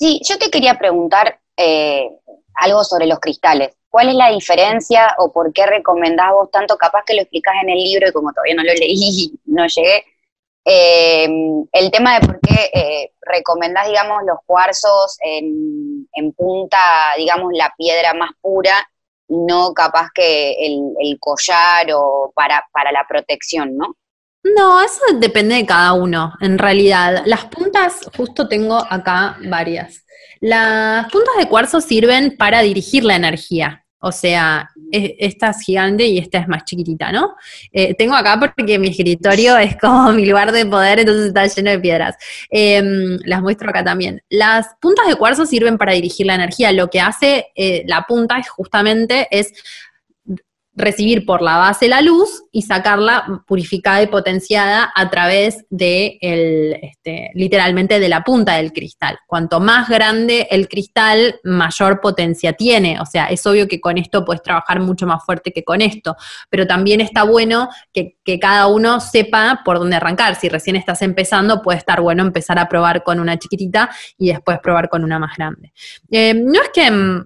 [0.00, 2.08] Sí, yo te quería preguntar eh,
[2.54, 3.76] algo sobre los cristales.
[3.90, 6.78] ¿Cuál es la diferencia o por qué recomendás vos tanto?
[6.78, 10.04] Capaz que lo explicás en el libro y como todavía no lo leí, no llegué.
[10.64, 11.28] Eh,
[11.72, 16.78] el tema de por qué eh, recomendás, digamos, los cuarzos en, punta,
[17.18, 18.88] digamos, la piedra más pura
[19.28, 23.96] no capaz que el, collar o para, para la protección, ¿no?
[24.42, 27.22] No, eso depende de cada uno, en realidad.
[27.26, 30.04] Las puntas, justo tengo acá varias.
[30.40, 33.84] Las puntas de cuarzo sirven para dirigir la energía.
[34.02, 37.36] O sea, esta es gigante y esta es más chiquitita, ¿no?
[37.70, 41.70] Eh, tengo acá porque mi escritorio es como mi lugar de poder, entonces está lleno
[41.70, 42.16] de piedras.
[42.48, 44.22] Em, las muestro acá también.
[44.30, 46.72] Las puntas de cuarzo sirven para dirigir la energía.
[46.72, 49.52] Lo que hace eh, la punta es justamente es
[50.80, 56.76] recibir por la base la luz y sacarla purificada y potenciada a través de el,
[56.82, 59.18] este, literalmente de la punta del cristal.
[59.26, 63.00] Cuanto más grande el cristal, mayor potencia tiene.
[63.00, 66.16] O sea, es obvio que con esto puedes trabajar mucho más fuerte que con esto,
[66.48, 70.36] pero también está bueno que, cada uno sepa por dónde arrancar.
[70.36, 74.60] Si recién estás empezando, puede estar bueno empezar a probar con una chiquitita y después
[74.60, 75.72] probar con una más grande.
[76.12, 77.24] Eh, no es que mm,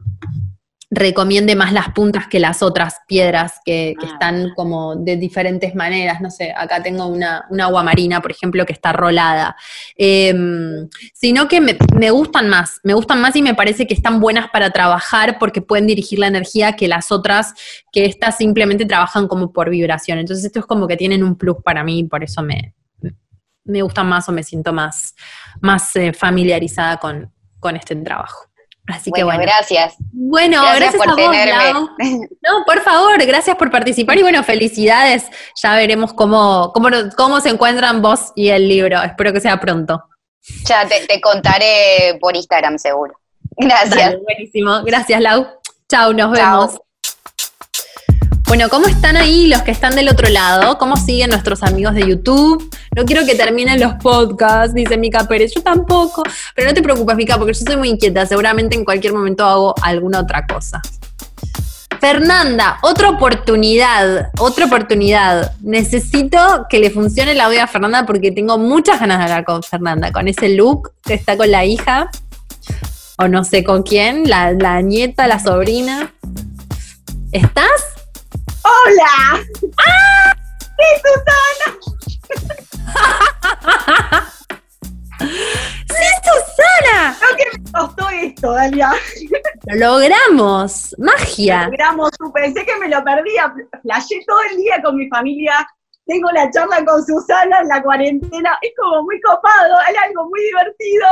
[0.90, 6.20] recomiende más las puntas que las otras piedras que, que, están como de diferentes maneras.
[6.20, 9.56] No sé, acá tengo una, una agua marina, por ejemplo, que está rolada.
[9.96, 14.20] Em, sino que me, me, gustan más, me gustan más y me parece que están
[14.20, 17.54] buenas para trabajar porque pueden dirigir la energía que las otras,
[17.92, 20.18] que estas simplemente trabajan como por vibración.
[20.18, 22.74] Entonces esto es como que tienen un plus para mí, por eso me,
[23.64, 25.14] me gustan más o me siento más,
[25.60, 28.53] más eh, familiarizada con, con este trabajo.
[28.86, 29.40] Así que bueno.
[29.42, 29.94] Gracias.
[30.12, 31.88] Bueno, gracias, por a vos, Lau.
[31.98, 35.24] No, por favor, gracias por participar y bueno, felicidades.
[35.62, 39.02] Ya veremos cómo, cómo, cómo se encuentran vos y el libro.
[39.02, 40.04] Espero que sea pronto.
[40.66, 43.18] Ya te, te contaré por Instagram seguro.
[43.56, 43.96] Gracias.
[43.96, 44.82] Dale, buenísimo.
[44.84, 45.46] Gracias, Lau.
[45.88, 46.60] Chau, nos Chau.
[46.60, 46.80] vemos.
[48.46, 50.76] Bueno, ¿cómo están ahí los que están del otro lado?
[50.76, 52.70] ¿Cómo siguen nuestros amigos de YouTube?
[52.94, 55.52] No quiero que terminen los podcasts, dice Mica Pérez.
[55.54, 56.22] Yo tampoco.
[56.54, 58.26] Pero no te preocupes, Mica, porque yo soy muy inquieta.
[58.26, 60.82] Seguramente en cualquier momento hago alguna otra cosa.
[62.00, 65.52] Fernanda, otra oportunidad, otra oportunidad.
[65.62, 69.62] Necesito que le funcione la audio a Fernanda porque tengo muchas ganas de hablar con
[69.62, 72.10] Fernanda, con ese look que está con la hija,
[73.16, 76.12] o no sé con quién, la nieta, la sobrina.
[77.32, 77.83] ¿Estás?
[78.84, 79.42] ¡Hola!
[79.78, 80.34] ¡Ah!
[80.60, 81.66] ¡Sí, Susana!
[85.20, 87.16] ¡Sí, Susana!
[87.18, 88.92] Creo que me costó esto, Dalia.
[89.68, 90.94] Lo logramos.
[90.98, 91.64] Magia.
[91.64, 92.10] Lo logramos.
[92.34, 93.54] Pensé que me lo perdía.
[93.80, 95.66] Flashé todo el día con mi familia.
[96.06, 98.58] Tengo la charla con Susana en la cuarentena.
[98.60, 99.78] Es como muy copado.
[99.86, 101.06] Hay algo muy divertido.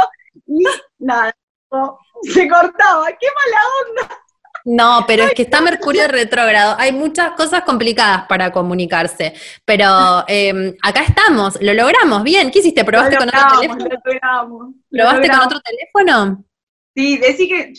[0.47, 0.65] Y
[0.99, 1.35] nada,
[2.35, 3.07] se cortaba.
[3.19, 4.22] ¡Qué mala onda!
[4.64, 6.77] No, pero es que está Mercurio retrógrado.
[6.79, 9.35] Hay muchas cosas complicadas para comunicarse.
[9.64, 12.22] Pero eh, acá estamos, lo logramos.
[12.22, 12.85] Bien, ¿qué hiciste?
[12.85, 14.75] ¿Probaste con otro teléfono?
[14.90, 16.44] ¿Probaste con otro teléfono?
[16.94, 17.72] Sí, decí que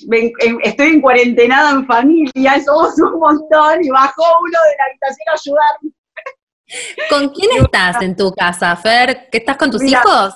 [0.63, 5.33] estoy en cuarentenada en familia, somos un montón y bajó uno de la habitación a
[5.33, 5.91] ayudarme.
[7.09, 9.29] ¿Con quién estás en tu casa, Fer?
[9.31, 10.35] ¿Qué estás con tus hijos?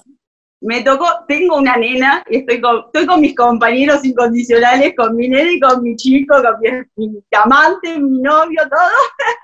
[0.61, 5.29] Me tocó, tengo una nena, y estoy con, estoy con mis compañeros incondicionales, con mi
[5.29, 8.79] nena y con mi chico, con mi, amante, mi novio, todo.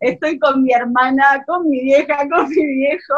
[0.00, 3.14] Estoy con mi hermana, con mi vieja, con mi viejo.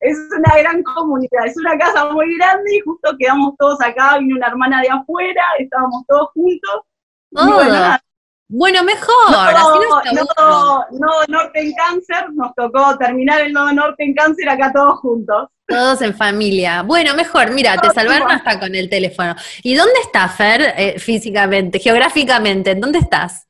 [0.00, 4.36] Es una gran comunidad, es una casa muy grande y justo quedamos todos acá, vino
[4.36, 6.82] una hermana de afuera, estábamos todos juntos.
[7.30, 7.96] Bueno,
[8.52, 9.30] mejor.
[9.30, 9.52] No,
[10.12, 14.98] no, no, Norte en Cáncer, nos tocó terminar el Nodo Norte en Cáncer acá todos
[15.00, 15.48] juntos.
[15.66, 16.82] Todos en familia.
[16.82, 19.34] Bueno, mejor, mira, te salvaron hasta con el teléfono.
[19.62, 22.74] ¿Y dónde estás, Fer, eh, físicamente, geográficamente?
[22.74, 23.46] ¿Dónde estás?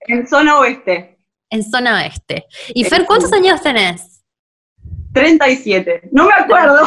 [0.00, 1.18] En zona oeste.
[1.48, 2.46] En zona oeste.
[2.74, 4.22] ¿Y Fer, cuántos años tenés?
[5.14, 6.08] 37.
[6.12, 6.86] No me acuerdo.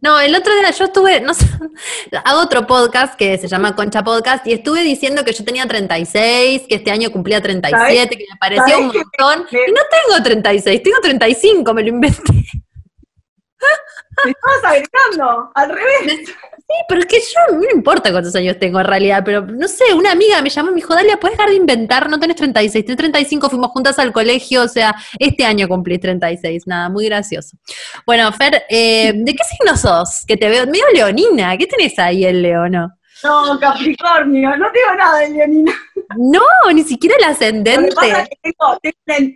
[0.00, 1.46] No, el otro día yo estuve, no sé,
[2.24, 6.64] hago otro podcast que se llama Concha Podcast y estuve diciendo que yo tenía 36,
[6.68, 9.46] que este año cumplía 37, que me parecía un montón.
[9.50, 12.32] Y no tengo 36, tengo 35, me lo inventé.
[14.24, 16.34] Me estabas agregando, al revés.
[16.68, 19.84] Sí, pero es que yo no importa cuántos años tengo en realidad, pero no sé,
[19.94, 22.10] una amiga me llamó y me dijo, Dalia, ¿puedes dejar de inventar?
[22.10, 26.66] No tenés 36, tenés 35, fuimos juntas al colegio, o sea, este año cumplí 36,
[26.66, 27.56] nada, muy gracioso.
[28.04, 30.24] Bueno, Fer, eh, ¿de qué signo sos?
[30.26, 32.98] Que te veo medio leonina, ¿qué tenés ahí el leono?
[33.26, 35.72] No, Capricornio, no tengo nada de leonina.
[36.16, 37.94] No, ni siquiera el ascendente.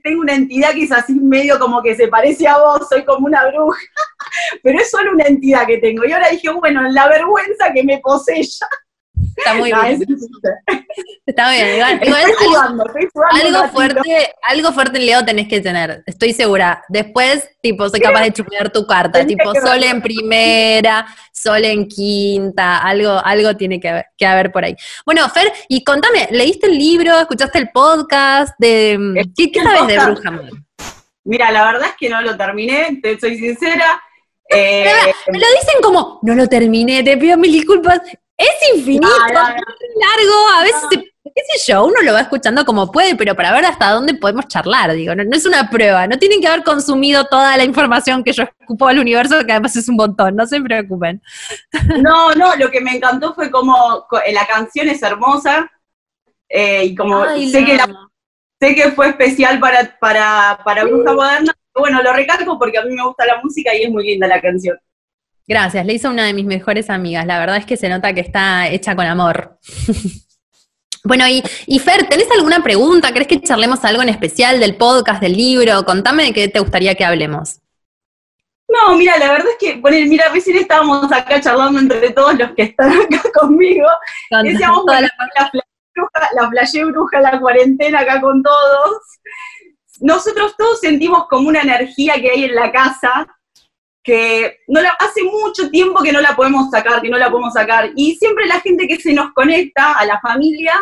[0.02, 3.26] tengo, una entidad que es así medio como que se parece a vos, soy como
[3.26, 3.78] una bruja,
[4.62, 6.04] pero es solo una entidad que tengo.
[6.04, 8.66] Y ahora dije, bueno, la vergüenza que me posee ya.
[9.36, 10.06] Está muy bien.
[11.26, 11.76] Está bien.
[11.76, 12.34] Igual,
[13.30, 16.82] algo, fuerte, algo fuerte en Leo tenés que tener, estoy segura.
[16.88, 22.78] Después, tipo, soy capaz de chupear tu carta, tipo, sol en primera, sol en quinta,
[22.78, 24.76] algo, algo tiene que haber, que haber por ahí.
[25.04, 27.18] Bueno, Fer, y contame, ¿leíste el libro?
[27.18, 28.54] ¿Escuchaste el podcast?
[28.58, 30.40] De, ¿Qué, sabes de Bruja
[31.24, 34.02] Mira, la verdad es que no lo terminé, te soy sincera.
[34.48, 34.84] Eh,
[35.30, 38.00] me lo dicen como, no lo terminé, te pido mil disculpas.
[38.40, 43.14] Es infinito, es largo, a veces, qué sé yo, uno lo va escuchando como puede,
[43.14, 46.48] pero para ver hasta dónde podemos charlar, digo, no, es una prueba, no tienen que
[46.48, 50.36] haber consumido toda la información que yo escupo al universo, que además es un montón,
[50.36, 51.20] no se preocupen.
[52.00, 55.70] No, no, lo que me encantó fue como la canción es hermosa,
[56.48, 57.78] eh, y como sé, que
[58.58, 62.94] sé que fue especial para, para, para Bruja Moderna, bueno, lo recalco porque a mí
[62.94, 64.78] me gusta la música y es muy linda la canción.
[65.50, 67.26] Gracias, le hizo una de mis mejores amigas.
[67.26, 69.58] La verdad es que se nota que está hecha con amor.
[71.04, 73.10] bueno, y, y, Fer, ¿tenés alguna pregunta?
[73.10, 75.84] ¿Crees que charlemos algo en especial del podcast, del libro?
[75.84, 77.58] Contame de qué te gustaría que hablemos.
[78.68, 82.52] No, mira, la verdad es que, bueno, mira, recién estábamos acá charlando entre todos los
[82.52, 83.88] que están acá conmigo.
[84.44, 85.10] decíamos, la,
[85.96, 89.00] bruja, la playé bruja la cuarentena acá con todos.
[89.98, 93.26] Nosotros todos sentimos como una energía que hay en la casa,
[94.02, 97.52] que no la, hace mucho tiempo que no la podemos sacar, que no la podemos
[97.52, 97.90] sacar.
[97.96, 100.74] Y siempre la gente que se nos conecta a la familia,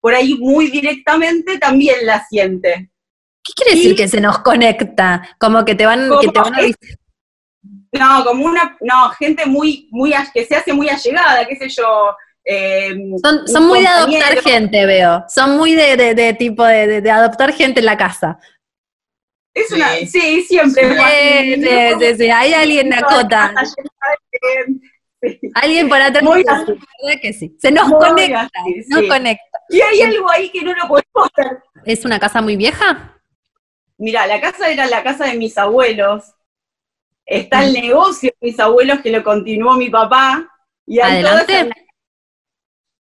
[0.00, 2.90] por ahí muy directamente, también la siente.
[3.42, 5.36] ¿Qué quiere decir que se nos conecta?
[5.38, 6.60] Como que te van, que te van a
[7.92, 12.14] No, como una, no, gente muy, muy, que se hace muy allegada, qué sé yo.
[12.44, 12.96] Eh,
[13.46, 15.24] son, muy de adoptar gente, veo.
[15.28, 18.38] Son muy de, de, tipo de, de, adoptar gente en la casa.
[19.54, 20.82] Es una, sí, siempre.
[20.82, 23.54] Sí, sí, Hay alguien Dakota.
[25.54, 26.22] Alguien por atrás.
[26.22, 27.56] Muy ¿verdad que sí?
[27.60, 28.48] Se nos conecta,
[28.88, 29.58] nos conecta.
[29.68, 31.62] Y hay algo ahí que no lo podemos hacer.
[31.84, 33.20] ¿Es una casa muy vieja?
[33.98, 36.34] Mira, la casa era la casa de mis abuelos.
[37.24, 40.48] Está el negocio de mis abuelos que lo continuó mi papá.
[40.86, 41.70] Y ¿Adelante?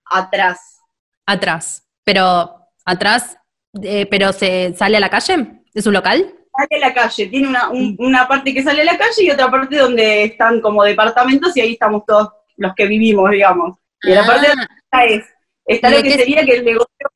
[0.05, 0.81] Atrás.
[1.25, 1.89] Atrás.
[2.05, 3.39] Pero, atrás,
[3.83, 5.63] eh, pero se sale a la calle?
[5.73, 6.35] ¿Es un local?
[6.53, 9.51] Sale a la calle, tiene una, una parte que sale a la calle y otra
[9.51, 13.79] parte donde están como departamentos y ahí estamos todos los que vivimos, digamos.
[14.03, 14.55] Y la parte de
[14.91, 15.05] ah.
[15.05, 15.25] es,
[15.65, 17.09] está lo que sería que el negocio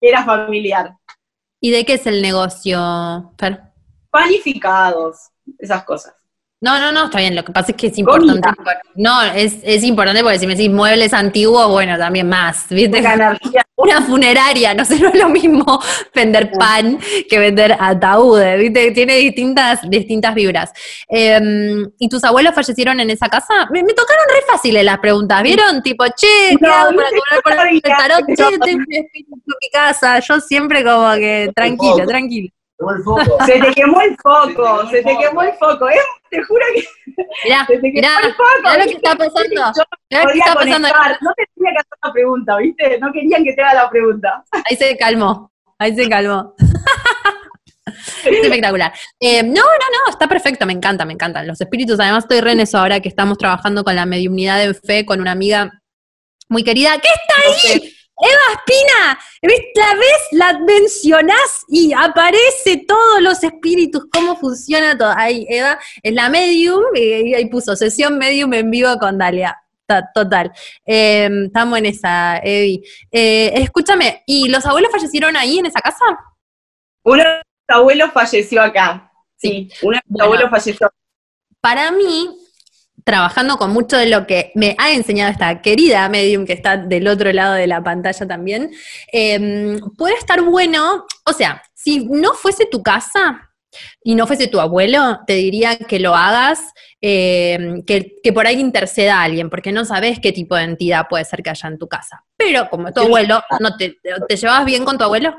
[0.00, 0.94] era familiar.
[1.60, 3.62] ¿Y de qué es el negocio, Fer?
[4.10, 6.14] Panificados, esas cosas.
[6.60, 7.36] No, no, no, está bien.
[7.36, 8.48] Lo que pasa es que es importante.
[8.96, 12.66] No, es, es importante porque si me decís muebles antiguos, bueno, también más.
[12.68, 13.00] ¿viste?
[13.76, 15.80] Una funeraria, no sé, no es lo mismo
[16.12, 18.90] vender pan que vender ataúdes, ¿viste?
[18.90, 20.72] Tiene distintas, distintas vibras.
[21.08, 23.68] Em, ¿Y tus abuelos fallecieron en esa casa?
[23.70, 25.80] Me, tocaron re fáciles las preguntas, ¿vieron?
[25.80, 28.26] Tipo, che, ¿qué hago para cobrar por el tarot?
[28.26, 30.18] Che, tengo mi casa.
[30.18, 32.48] Yo siempre como que, tranquilo, tranquilo.
[33.44, 35.88] Se te quemó el foco, se te quemó el foco.
[35.88, 35.98] ¿eh?
[36.30, 36.84] Te juro que.
[37.44, 38.48] Mirá, se te mirá, el foco.
[38.62, 39.72] Mirá lo que está pasando.
[40.10, 40.88] Mirá lo que está pasando.
[41.20, 42.98] No te tenía que hacer la pregunta, ¿viste?
[43.00, 44.44] No querían que te haga la pregunta.
[44.52, 45.50] Ahí se calmó.
[45.78, 46.54] Ahí se calmó.
[48.24, 48.92] Es espectacular.
[49.18, 51.46] Eh, no, no, no, está perfecto, me encanta, me encantan.
[51.46, 54.74] Los espíritus, además estoy re en eso ahora que estamos trabajando con la mediunidad de
[54.74, 55.80] fe con una amiga
[56.48, 56.92] muy querida.
[57.00, 57.92] ¿Qué está ahí?
[58.20, 59.18] Eva Espina,
[59.74, 65.12] la vez la mencionás y aparece todos los espíritus, cómo funciona todo.
[65.16, 69.56] Ahí, Eva, es la medium, y ahí puso sesión medium en vivo con Dalia.
[70.14, 70.52] Total.
[70.84, 72.82] Em, estamos en esa, Evi.
[73.10, 76.04] Eh, escúchame, ¿y los abuelos fallecieron ahí en esa casa?
[77.04, 79.10] Uno de los abuelos falleció acá.
[79.36, 80.92] Sí, uno de los abuelos falleció.
[81.60, 82.36] Para mí,
[83.04, 87.08] trabajando con mucho de lo que me ha enseñado esta querida medium que está del
[87.08, 88.70] otro lado de la pantalla también,
[89.12, 93.50] em, puede estar bueno, o sea, si no fuese tu casa
[94.02, 96.60] y no fuese tu abuelo, te diría que lo hagas,
[97.00, 101.24] em, que, por ahí interceda a alguien, porque no sabes qué tipo de entidad puede
[101.24, 102.24] ser que haya en tu casa.
[102.36, 103.96] Pero como tu abuelo, ¿no te,
[104.28, 105.36] te llevas bien con tu abuelo?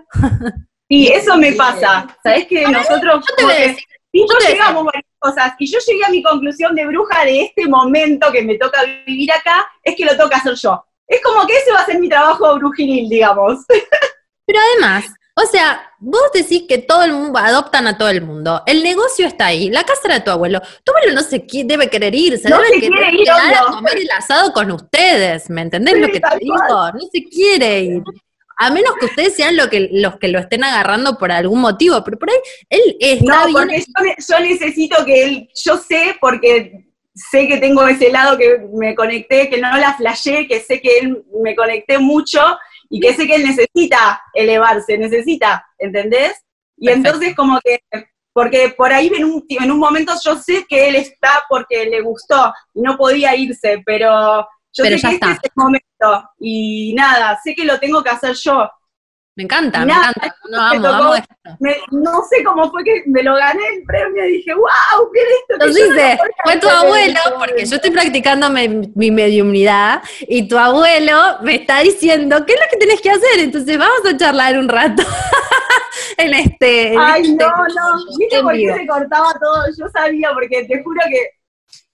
[0.88, 2.08] Sí, eso me pasa.
[2.24, 3.24] Sabes que nosotros...
[3.30, 6.74] Yo te voy a decir, yo llegamos varias cosas, y yo llegué a mi conclusión
[6.76, 10.56] de bruja de este momento que me toca vivir acá, es que lo toca hacer
[10.56, 10.84] yo.
[11.08, 13.66] Es como que ese va a ser mi trabajo brujinil, digamos.
[14.46, 15.06] Pero además,
[15.36, 18.62] o sea, vos decís que todo el mundo, adoptan a todo el mundo.
[18.66, 20.62] El negocio está ahí, la casa era de tu abuelo.
[20.84, 24.52] Tu abuelo no se debe querer ir, se debe querer ir a comer el asado
[24.54, 26.56] con ustedes, ¿me entendés lo que te digo?
[26.58, 28.04] No se quiere ir
[28.62, 32.04] a menos que ustedes sean lo que, los que lo estén agarrando por algún motivo,
[32.04, 32.38] pero por ahí
[32.70, 33.82] él está no, porque
[34.28, 39.50] yo, necesito que él, yo sé porque sé que tengo ese lado que me conecté,
[39.50, 42.42] que no la flashé, que sé que él me conecté mucho
[42.90, 46.34] y que sé que él necesita elevarse, necesita, ¿entendés?
[46.76, 47.80] Y entonces como que,
[48.34, 52.02] porque por ahí en un, en un momento yo sé que él está porque le
[52.02, 55.89] gustó y no podía irse, pero yo sé que este es el momento
[56.40, 58.70] y nada, sé que lo tengo que hacer yo.
[59.36, 60.36] Me encanta, me encanta.
[60.50, 60.74] No,
[61.92, 65.28] no sé cómo fue que me lo gané el premio y dije, wow, ¿qué es
[65.40, 65.54] esto?
[65.54, 71.56] Entonces, fue tu abuelo, porque yo estoy practicando mi, mi mediumnidad y tu abuelo me
[71.56, 73.40] está diciendo, ¿qué es lo que tenés que hacer?
[73.40, 75.04] Entonces vamos a charlar un rato.
[76.18, 76.96] en este.
[76.98, 79.64] Ay, este no, no, ¿viste por qué se cortaba todo?
[79.78, 81.39] Yo sabía, porque te juro que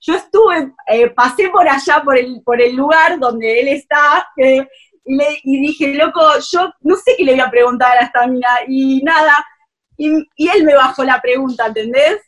[0.05, 4.61] yo estuve, eh, pasé por allá, por el, por el lugar donde él está, y,
[5.05, 8.49] le, y, dije, loco, yo no sé qué le voy a preguntar a esta mina,
[8.67, 9.43] y nada,
[9.97, 12.19] y, él me bajó la pregunta, ¿entendés?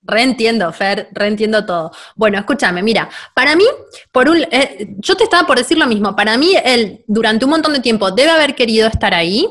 [0.00, 1.90] Reentiendo, Fer, reentiendo todo.
[2.14, 3.64] Bueno, escúchame, mira, para mí,
[4.12, 7.50] por un, eh, yo te estaba por decir lo mismo, para mí él durante un
[7.50, 9.48] montón de tiempo debe haber querido estar ahí,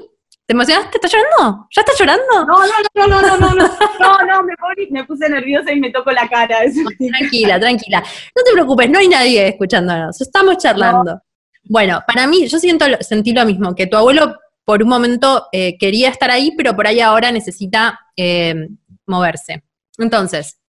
[0.47, 0.91] ¿Te emocionaste?
[0.97, 1.67] ¿Estás llorando?
[1.75, 2.45] ¿Ya estás llorando?
[2.45, 3.67] No, no, no, no, no, no, no,
[3.99, 4.53] no, no, me,
[4.91, 6.59] me puse nerviosa y me tocó la cara.
[7.19, 8.01] tranquila, tranquila.
[8.33, 11.21] No te preocupes, no hay nadie escuchándonos, estamos charlando.
[11.65, 15.77] Bueno, para mí, yo siento, sentí lo mismo, que tu abuelo por un momento eh,
[15.77, 18.69] quería estar ahí, pero por ahí ahora necesita eh,
[19.05, 19.65] moverse.
[19.97, 20.61] Entonces,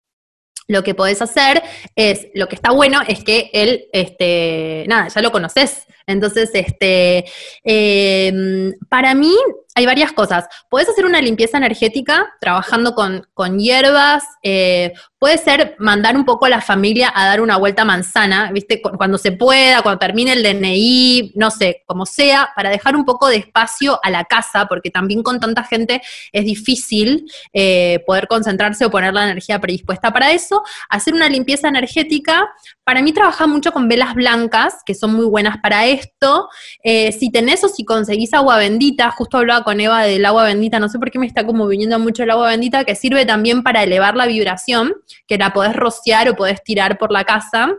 [0.66, 1.62] lo que podés hacer
[1.94, 5.86] es, lo que está bueno es que él, este, nada, ya lo conoces.
[6.06, 7.24] Entonces, este,
[7.62, 9.34] em, para mí
[9.78, 10.48] hay varias cosas.
[10.68, 16.46] Puedes hacer una limpieza energética trabajando con, con hierbas, eh, Puede ser mandar un poco
[16.46, 18.80] a la familia a dar una vuelta manzana, ¿viste?
[18.80, 23.26] Cuando se pueda, cuando termine el DNI, no sé, como sea, para dejar un poco
[23.26, 28.84] de espacio a la casa, porque también con tanta gente es difícil eh, poder concentrarse
[28.84, 30.62] o poner la energía predispuesta para eso.
[30.88, 32.48] Hacer una limpieza energética,
[32.84, 36.48] para mí trabaja mucho con velas blancas, que son muy buenas para esto.
[36.84, 40.80] Eh, si tenés o si conseguís agua bendita, justo hablaba con Eva del agua bendita,
[40.80, 43.62] no sé por qué me está como viniendo mucho el agua bendita, que sirve también
[43.62, 44.94] para elevar la vibración
[45.26, 47.76] que la podés rociar o podés tirar por la casa.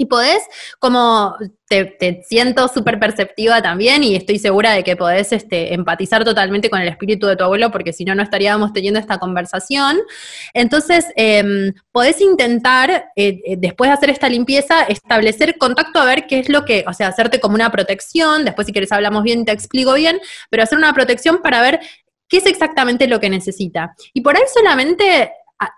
[0.00, 0.42] Y podés,
[0.78, 1.36] como
[1.68, 6.80] te, siento súper perceptiva también y estoy segura de que podés este, empatizar totalmente con
[6.80, 9.98] el espíritu de tu abuelo, porque si no, no estaríamos teniendo esta conversación.
[10.54, 16.26] Entonces, em, podés intentar, eh, eh, después de hacer esta limpieza, establecer contacto a ver
[16.26, 19.44] qué es lo que, o sea, hacerte como una protección, después si quieres hablamos bien,
[19.44, 21.78] te explico bien, pero hacer una protección para ver
[22.26, 23.94] qué es exactamente lo que necesita.
[24.14, 25.30] Y por ahí solamente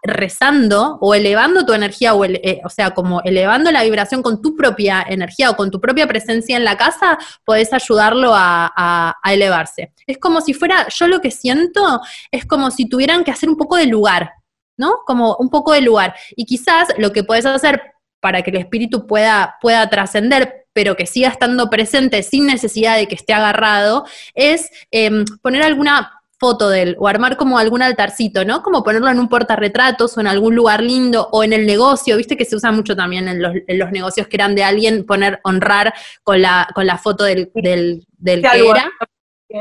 [0.03, 4.55] rezando o elevando tu energía, o, eh, o, sea, como elevando la vibración con tu
[4.57, 9.93] propia energía o con tu propia presencia en la casa, podés ayudarlo a, elevarse.
[10.07, 13.57] Es como si fuera, yo lo que siento es como si tuvieran que hacer un
[13.57, 14.33] poco de lugar,
[14.76, 14.99] ¿no?
[15.07, 16.14] Como un poco de lugar.
[16.37, 17.80] Y quizás lo que puedes hacer
[18.20, 23.09] para que el espíritu pueda, pueda trascender, pero que siga estando presente sin necesidad de
[23.09, 24.05] que esté agarrado,
[24.35, 28.64] es em, poner alguna foto de él o armar como algún altarcito, ¿no?
[28.64, 32.36] Como ponerlo en un portarretratos o en algún lugar lindo o en el negocio, viste
[32.36, 36.43] que se usa mucho también en los, negocios que eran de alguien poner, honrar con
[36.43, 38.90] la, con la foto del, del, del que era.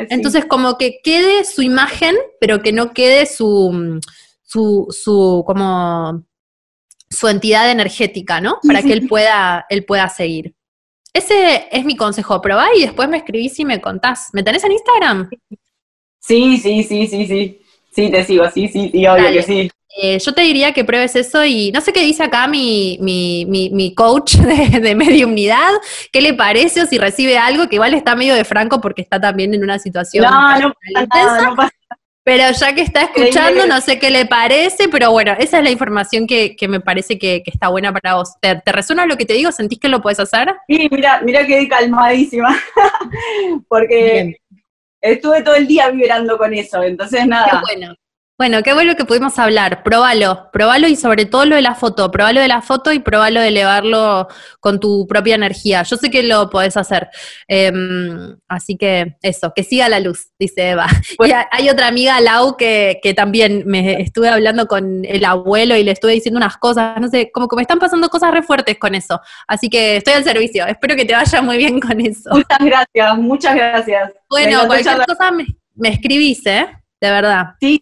[0.10, 4.02] Entonces, como que quede su imagen, pero que no quede su,
[4.42, 6.26] su, su como
[7.12, 8.58] su entidad energética, ¿no?
[8.66, 10.56] Para que él pueda, él pueda seguir.
[11.14, 14.30] Ese es mi consejo, probá y después me escribís y me contás.
[14.34, 15.30] ¿Me tenés en Instagram?
[15.30, 15.60] Sí,
[16.58, 17.62] sí, sí, sí, sí.
[17.94, 19.72] Sí, te sigo, sí, sí, sí, obvio que sí.
[20.02, 23.46] Eh, yo te diría que pruebes eso y no sé qué dice acá mi, mi,
[23.46, 25.70] mi, coach de, de mediumnidad,
[26.14, 29.20] qué le parece o si recibe algo, que igual está medio de franco porque está
[29.20, 30.74] también en una situación no, no
[31.10, 31.70] pasa
[32.24, 35.72] Pero ya que está escuchando, no sé qué le parece, pero bueno, esa es la
[35.72, 38.36] información que, que me parece que, que, está buena para vos.
[38.40, 39.52] ¿Te, ¿Te, resuena lo que te digo?
[39.52, 40.54] ¿Sentís que lo puedes hacer?
[40.70, 42.58] Sí, mira, mira que calmadísima,
[43.68, 44.38] porque
[45.02, 47.50] estuve todo el día vibrando con eso, entonces nada.
[47.50, 47.96] Qué bueno.
[48.42, 49.84] Bueno, qué bueno que pudimos hablar.
[49.84, 52.10] Probalo, probalo y sobre todo lo de la foto.
[52.10, 54.28] Probalo de la foto y probalo de elevarlo
[54.60, 55.84] con tu propia energía.
[55.84, 57.10] Yo sé que lo podés hacer.
[57.48, 60.88] Em, así que eso, que siga la luz, dice Eva.
[61.24, 65.84] Y hay otra amiga, Lau, que, que también me estuve hablando con el abuelo y
[65.84, 67.00] le estuve diciendo unas cosas.
[67.00, 69.22] No sé, como que me están pasando cosas re fuertes con eso.
[69.48, 70.66] Así que estoy al servicio.
[70.66, 72.32] Espero que te vaya muy bien con eso.
[72.32, 74.14] Muchas gracias, muchas gracias.
[74.28, 76.66] Bueno, cualquier cosa me, me escribís, ¿eh?
[77.00, 77.54] De verdad.
[77.60, 77.80] Sí,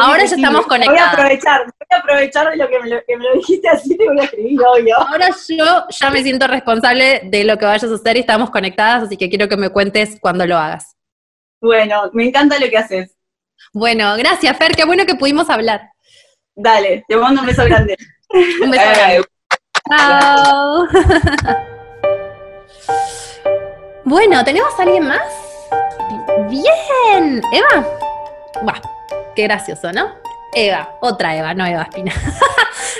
[0.00, 1.00] Ahora ya estamos conectados.
[1.00, 3.68] Voy a aprovechar, voy a aprovechar de lo que me lo, que me lo dijiste
[3.68, 4.98] así, te voy a escribir, obvio.
[4.98, 9.04] Ahora yo ya me siento responsable de lo que vayas a hacer y estamos conectadas,
[9.04, 10.96] así que quiero que me cuentes cuando lo hagas.
[11.60, 13.16] Bueno, me encanta lo que haces.
[13.72, 15.90] Bueno, gracias, Fer, qué bueno que pudimos hablar.
[16.54, 17.96] Dale, te mando un beso grande.
[18.62, 19.24] un beso grande.
[19.88, 20.86] Chao.
[24.04, 25.22] bueno, ¿tenemos a alguien más?
[26.48, 27.86] Bien, Eva.
[28.62, 28.95] Bueno.
[29.36, 30.08] Qué gracioso, ¿no?
[30.54, 32.14] Eva, otra Eva, no Eva Espina.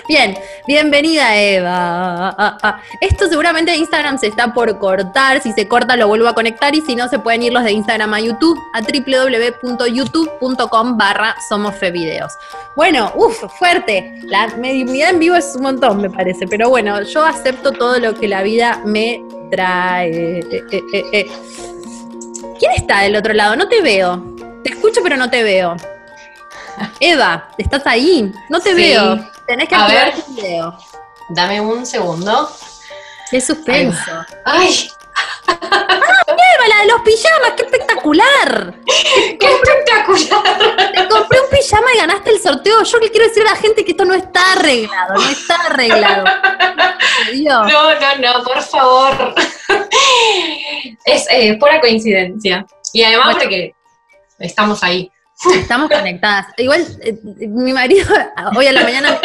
[0.09, 2.37] Bien, bienvenida Eva.
[3.01, 6.74] Esto seguramente de Instagram se está por cortar, si se corta lo vuelvo a conectar
[6.74, 12.34] y si no se pueden ir los de Instagram a YouTube a www.youtube.com barra somosfevideos.
[12.76, 14.20] Bueno, uff, fuerte.
[14.24, 18.14] La mediunidad en vivo es un montón, me parece, pero bueno, yo acepto todo lo
[18.14, 20.41] que la vida me trae.
[20.41, 20.82] Eh, eh,
[21.12, 21.26] eh,
[22.59, 23.57] ¿Quién está del otro lado?
[23.57, 24.22] No te veo.
[24.62, 25.74] Te escucho pero no te veo.
[27.01, 28.33] Eva, ¿estás ahí?
[28.49, 29.18] No te veo.
[29.47, 30.79] Tenés que activar tu video.
[31.31, 32.51] Dame un segundo.
[33.31, 34.24] Qué suspenso.
[34.45, 34.91] ¡Ay!
[35.49, 35.57] ¡Ah,
[36.29, 37.53] Eva, la de los pijamas!
[37.57, 38.74] ¡Qué espectacular!
[38.85, 40.93] ¡Qué espectacular!
[40.93, 42.83] Te compré un pijama y ganaste el sorteo.
[42.83, 46.24] Yo le quiero decir a la gente que esto no está arreglado, no está arreglado.
[47.43, 49.35] No, no, no, por favor.
[51.05, 52.66] Es eh, pura coincidencia.
[52.93, 53.74] Y además de que
[54.39, 55.11] estamos ahí.
[55.55, 56.47] Estamos conectadas.
[56.57, 57.18] Igual, eh,
[57.49, 58.07] mi marido
[58.57, 59.20] hoy a la mañana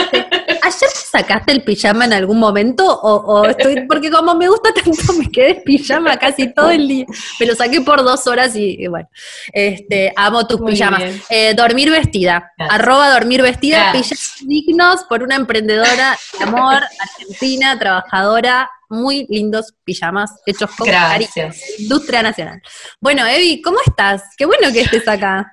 [0.62, 2.86] ¿ayer sacaste el pijama en algún momento?
[3.02, 7.06] O, estoy, porque como me gusta tanto, me quedé en pijama casi todo el día.
[7.40, 9.10] Me lo saqué por dos horas y, bueno,
[9.54, 11.04] este, amo tus pijamas.
[11.30, 18.70] Eh, dormir vestida, arroba dormir vestida, pijamas dignos por una emprendedora de amor, argentina, trabajadora,
[18.92, 21.80] muy lindos pijamas hechos con Gracias.
[21.80, 22.62] Industria Nacional.
[23.00, 24.22] Bueno, Evi, ¿cómo estás?
[24.38, 25.50] Qué bueno que estés acá.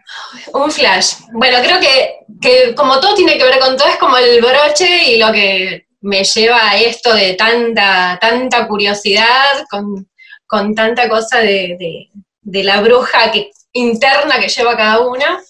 [0.52, 1.14] Un flash.
[1.32, 5.18] Bueno, creo que, como todo tiene que ver con todo, es como el broche y
[5.18, 12.10] lo que me lleva a esto de tanta, tanta curiosidad, con, tanta cosa de,
[12.42, 15.40] la bruja que, interna que lleva cada una.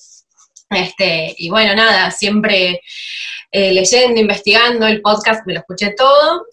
[0.71, 2.83] Este, y bueno, nada, siempre
[3.51, 6.45] eh, leyendo, investigando, el podcast me lo escuché todo.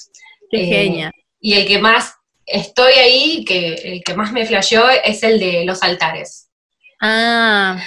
[0.50, 1.12] Qué eh, genial
[1.46, 5.64] y el que más estoy ahí, que el que más me flasheó es el de
[5.64, 6.50] los altares.
[7.00, 7.78] Ah,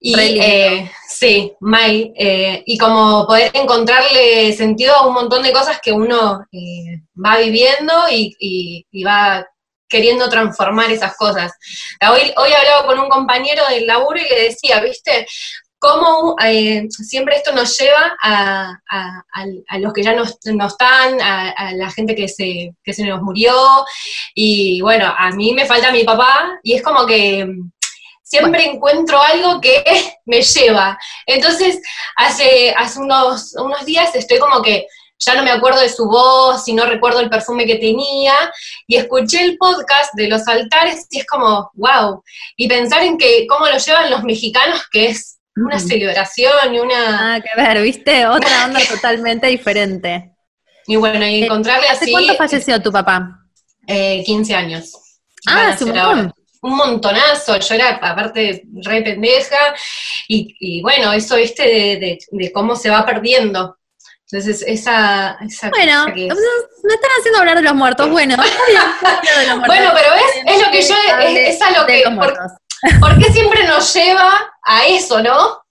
[0.00, 5.80] y, eh, sí, May, eh, y como poder encontrarle sentido a un montón de cosas
[5.82, 9.46] que uno eh, va viviendo y, va
[9.86, 11.52] queriendo transformar esas cosas.
[12.10, 15.26] Hoy, hoy hablaba con un compañero del laburo y le decía, viste,
[15.84, 18.80] cómo eh, siempre esto nos lleva a,
[19.78, 23.54] los que ya no, están, a, la gente que se, que se nos murió,
[24.34, 27.46] y bueno, a mí me falta mi papá, y es como que
[28.22, 29.84] siempre encuentro algo que
[30.24, 30.98] me lleva.
[31.26, 31.82] Entonces,
[32.16, 34.86] hace, hace unos, unos días estoy como que
[35.18, 38.34] ya no me acuerdo de su voz y no recuerdo el perfume que tenía,
[38.86, 42.22] y escuché el podcast de los altares y es como, wow,
[42.56, 47.34] y pensar en que cómo lo llevan los mexicanos, que es una celebración y una...
[47.34, 50.32] Ah, que ver, viste, otra onda totalmente diferente.
[50.86, 52.04] Y bueno, y eh, encontrarle así...
[52.04, 53.40] ¿Hace cuánto falleció tu papá?
[53.86, 54.92] Eh, 15 años.
[55.46, 56.34] Ah, hace un montón.
[56.62, 59.74] Un montonazo, yo era aparte re pendeja,
[60.28, 63.76] y, bueno, eso, viste, de, cómo se va perdiendo.
[64.30, 65.36] Entonces, esa...
[65.46, 68.36] esa bueno, me están haciendo hablar de los muertos, bueno.
[69.66, 72.02] bueno, pero ves, es lo que yo, es, a lo que...
[72.16, 72.34] ¿Por
[73.18, 74.30] qué siempre nos lleva
[74.62, 75.64] a eso, no?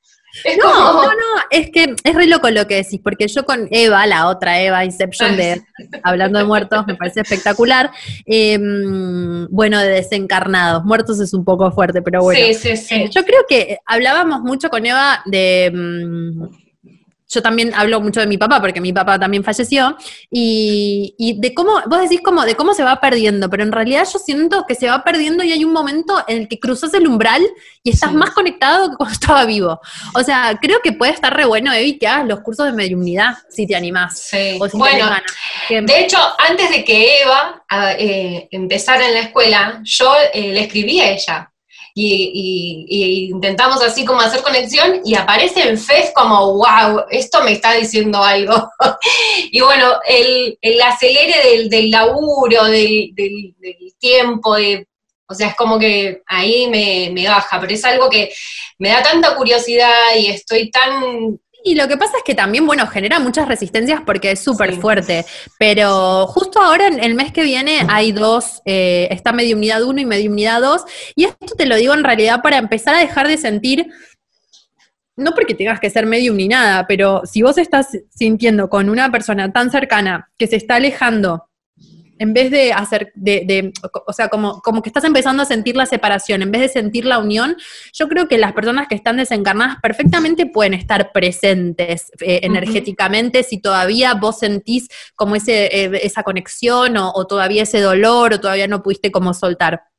[0.60, 4.06] no, no, no, es que es re loco lo que decís, porque yo con Eva,
[4.08, 5.62] la otra Eva, Inception de
[6.04, 7.92] Hablando de Muertos, me parece espectacular.
[8.26, 12.40] Em, bueno, de desencarnados, muertos es un poco fuerte, pero bueno.
[12.48, 13.10] Sí, sí, sí.
[13.12, 16.50] yo creo que hablábamos mucho con Eva de em,
[17.34, 19.98] yo también hablo mucho de mi papá, porque mi papá también falleció,
[20.30, 24.20] y, de cómo, vos decís como de cómo se va perdiendo, pero en realidad yo
[24.20, 27.42] siento que se va perdiendo y hay un momento en el que cruzas el umbral
[27.84, 29.80] y estás más conectado que cuando estaba vivo.
[30.14, 33.36] O sea, creo que puede estar re bueno, Evi, que hagas los cursos de mediunidad,
[33.50, 34.20] si te animás.
[34.20, 34.60] Sí.
[34.74, 35.10] bueno,
[35.70, 40.62] de hecho, antes de que Eva ah, eh, empezara en la escuela, yo eh, le
[40.62, 41.53] escribí a ella
[41.96, 47.74] y, intentamos así como hacer conexión y aparece en FEF como, wow, esto me está
[47.74, 48.70] diciendo algo.
[49.52, 53.54] y bueno, el, el acelere del, laburo, del, del,
[54.00, 54.88] tiempo, de,
[55.28, 58.34] o sea, es como que ahí me, me baja, pero es algo que
[58.80, 62.86] me da tanta curiosidad y estoy tan y lo que pasa es que también, bueno,
[62.88, 65.26] genera muchas resistencias porque es súper fuerte.
[65.58, 70.06] Pero justo ahora, en el mes que viene, hay dos, eh, está Mediunidad 1 y
[70.06, 70.82] Mediunidad 2.
[71.16, 73.88] Y esto te lo digo en realidad para empezar a dejar de sentir,
[75.16, 79.12] no porque tengas que ser medium ni nada, pero si vos estás sintiendo con una
[79.12, 81.50] persona tan cercana que se está alejando
[82.24, 83.74] en vez de hacer, de,
[84.08, 87.06] o sea, como, como que estás empezando a sentir la separación, en vez de sentir
[87.06, 87.58] la unión,
[87.92, 93.60] yo creo que las personas que están desencarnadas perfectamente pueden estar presentes eh, energéticamente si
[93.60, 98.68] todavía vos sentís como ese, eh, esa conexión o, o todavía ese dolor o todavía
[98.68, 99.93] no pudiste como soltar.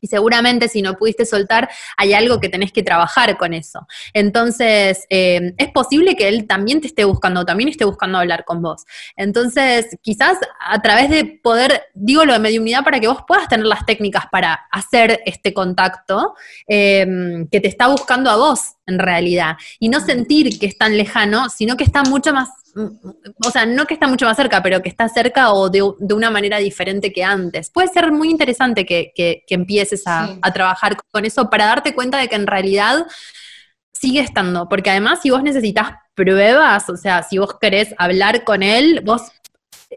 [0.00, 3.86] Y seguramente si no pudiste soltar, hay algo que tenés que trabajar con eso.
[4.12, 8.62] Entonces, eh, es posible que él también te esté buscando, también esté buscando hablar con
[8.62, 8.84] vos.
[9.16, 13.66] Entonces, quizás a través de poder, digo lo de mediunidad para que vos puedas tener
[13.66, 16.34] las técnicas para hacer este contacto
[16.66, 19.56] eh, que te está buscando a vos en realidad.
[19.78, 23.86] Y no sentir que es tan lejano, sino que está mucho más o sea, no
[23.86, 27.24] que está mucho más cerca, pero que está cerca o de, una manera diferente que
[27.24, 27.70] antes.
[27.70, 29.12] Puede ser muy interesante que,
[29.48, 33.06] empieces a, trabajar con eso para darte cuenta de que en realidad
[33.92, 38.62] sigue estando, porque además si vos necesitas pruebas, o sea, si vos querés hablar con
[38.62, 39.22] él, vos,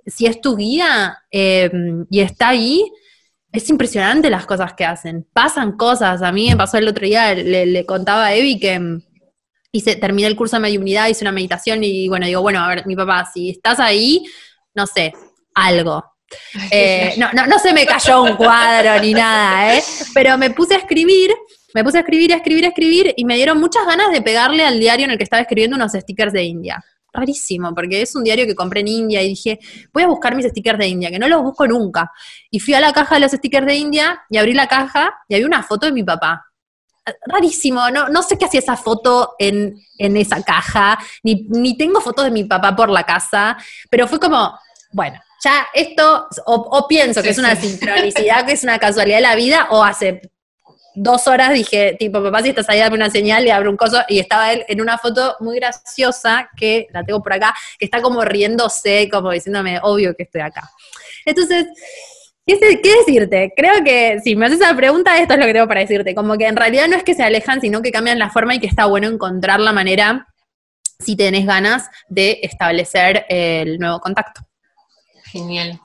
[0.07, 2.83] si es tu guía em, y está ahí,
[3.51, 5.27] es impresionante las cosas que hacen.
[5.33, 6.21] Pasan cosas.
[6.21, 9.01] A mí me pasó el otro día, le, le contaba a Evi que
[9.71, 12.85] hice, terminé el curso de mediunidad, hice una meditación y bueno, digo, bueno, a ver,
[12.85, 14.23] mi papá, si estás ahí,
[14.73, 15.13] no sé,
[15.53, 16.03] algo.
[16.71, 19.83] Eh, no, no, no se me cayó un cuadro ni nada, ¿eh?
[20.13, 21.33] Pero me puse a escribir,
[21.73, 24.63] me puse a escribir, a escribir, a escribir y me dieron muchas ganas de pegarle
[24.65, 26.83] al diario en el que estaba escribiendo unos stickers de India.
[27.13, 29.59] rarísimo, porque es un diario que compré en India y dije,
[29.91, 32.09] voy a buscar mis stickers de India, que no los busco nunca.
[32.49, 35.35] Y fui a la caja de los stickers de India y abrí la caja y
[35.35, 36.50] había una foto de mi papá.
[37.25, 42.25] Rarísimo, no, no sé qué hacía esa foto en, esa caja, ni, ni tengo fotos
[42.25, 43.57] de mi papá por la casa,
[43.89, 44.57] pero fue como,
[44.91, 49.35] bueno, ya esto, o, pienso que es una sincronicidad, que es una casualidad de la
[49.35, 50.21] vida, o hace
[50.93, 54.01] dos horas dije, tipo, papá, si estás ahí, dame una señal, le abro un coso,
[54.07, 58.01] y estaba él en una foto muy graciosa, que la tengo por acá, que está
[58.01, 60.69] como riéndose, como diciéndome, obvio que estoy acá.
[61.25, 61.65] Entonces,
[62.59, 63.53] ¿qué, decirte?
[63.55, 66.37] Creo que si me haces esa pregunta, esto es lo que tengo para decirte, como
[66.37, 68.67] que en realidad no es que se alejan, sino que cambian la forma y que
[68.67, 70.27] está bueno encontrar la manera,
[70.99, 74.41] si tenés ganas, de establecer el nuevo contacto.
[75.25, 75.79] Genial,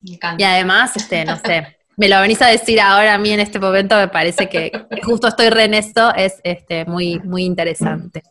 [0.00, 0.42] me encanta.
[0.42, 3.58] Y además, este, no sé, me lo venís a decir ahora a mí en este
[3.58, 8.22] momento, me parece que, justo estoy re en esto, es este, muy, muy interesante.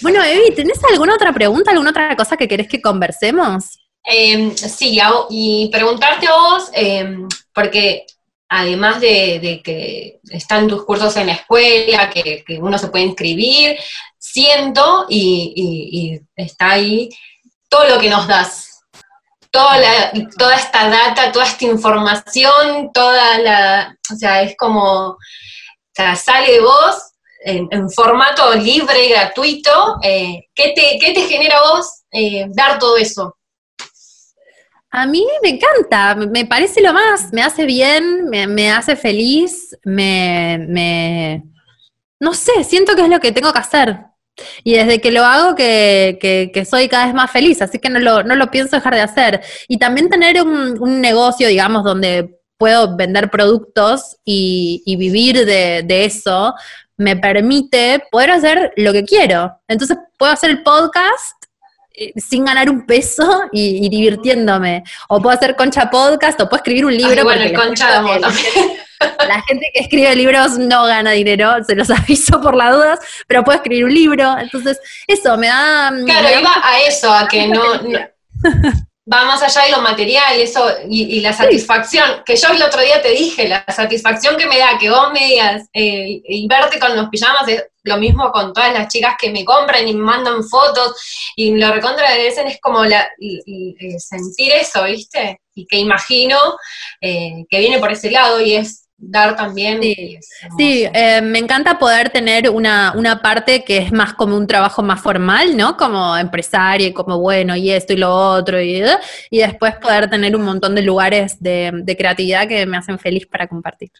[0.00, 3.81] Bueno, Evi, ¿tenés alguna otra pregunta, alguna otra cosa que querés que conversemos?
[4.04, 4.98] Em, sí,
[5.30, 8.06] y preguntarte a vos, em, porque
[8.48, 13.78] además de, que están tus cursos en la escuela, que, uno se puede inscribir,
[14.18, 17.08] siento y está ahí
[17.68, 18.72] todo lo que nos das,
[19.52, 25.18] toda, toda esta data, toda esta información, toda la, o sea, es como, o
[25.94, 27.12] sea, sale de vos
[27.44, 29.98] en, formato libre gratuito.
[30.02, 33.36] Eh, ¿qué, te, te, genera vos eh, dar todo eso?
[34.94, 40.66] A mí me encanta, me parece lo más, me hace bien, me, hace feliz, me,
[40.68, 41.42] me,
[42.20, 44.00] no sé, siento que es lo que tengo que hacer.
[44.64, 48.22] Y desde que lo hago que, soy cada vez más feliz, así que no lo,
[48.22, 49.40] no lo pienso dejar de hacer.
[49.66, 56.54] Y también tener un, negocio, digamos, donde puedo vender productos y, vivir de, eso,
[56.98, 59.58] me permite poder hacer lo que quiero.
[59.68, 61.42] Entonces puedo hacer el podcast
[62.16, 64.84] sin ganar un peso y, divirtiéndome.
[65.08, 67.24] O puedo hacer concha podcast, o puedo escribir un libro.
[67.24, 68.20] bueno, el concha de
[69.26, 73.44] La gente que escribe libros no gana dinero, se los aviso por las dudas, pero
[73.44, 74.38] puede escribir un libro.
[74.38, 75.92] Entonces, eso me da.
[76.04, 77.62] Claro, iba a eso, a que no,
[79.10, 83.02] va más allá de lo material eso, y, la satisfacción, que yo el otro día
[83.02, 86.96] te dije, la satisfacción que me da que vos me digas eh, y verte con
[86.96, 90.44] los pijamas es lo mismo con todas las chicas que me compran y me mandan
[90.44, 90.94] fotos
[91.34, 93.08] y lo recontra agradecen, es como la,
[93.98, 95.40] sentir eso, ¿viste?
[95.54, 96.38] Y que imagino
[97.00, 99.80] eh, que viene por ese lado y es dar también.
[99.82, 104.82] Sí, eh, me encanta poder tener una, una, parte que es más como un trabajo
[104.82, 105.76] más formal, ¿no?
[105.76, 108.82] Como empresaria y como bueno, y esto y lo otro, y,
[109.30, 113.46] y después poder tener un montón de lugares de, creatividad que me hacen feliz para
[113.46, 113.90] compartir.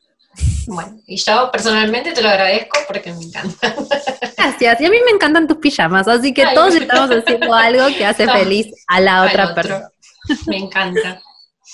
[0.67, 3.75] Bueno, y yo personalmente te lo agradezco porque me encanta.
[4.37, 8.07] Gracias, y a mí me encantan tus pijamas, así que todos estamos haciendo algo que
[8.07, 9.89] hace feliz a la otra persona.
[10.47, 11.21] Me encanta.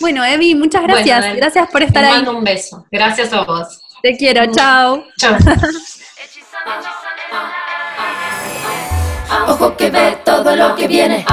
[0.01, 1.36] Bueno, Evi, muchas gracias.
[1.36, 2.14] gracias por estar te ahí.
[2.16, 2.86] mando un beso.
[2.90, 3.80] Gracias a vos.
[4.03, 5.05] Te quiero, chao.
[5.18, 5.36] Chao.
[9.49, 11.24] Ojo que ve todo lo que viene.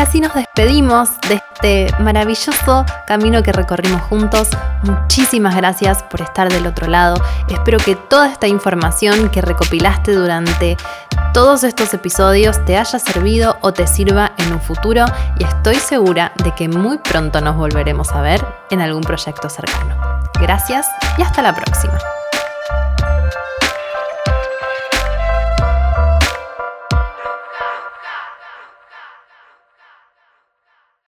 [0.00, 4.48] así nos despedimos de este maravilloso camino que recorrimos juntos.
[4.82, 7.22] Muchísimas gracias por estar del otro lado.
[7.48, 10.76] Espero que toda esta información que recopilaste durante
[11.32, 15.04] todos estos episodios te haya servido o te sirva en un futuro
[15.38, 19.96] y estoy segura de que muy pronto nos volveremos a ver en algún proyecto cercano.
[20.40, 20.86] Gracias
[21.18, 21.98] y hasta la próxima.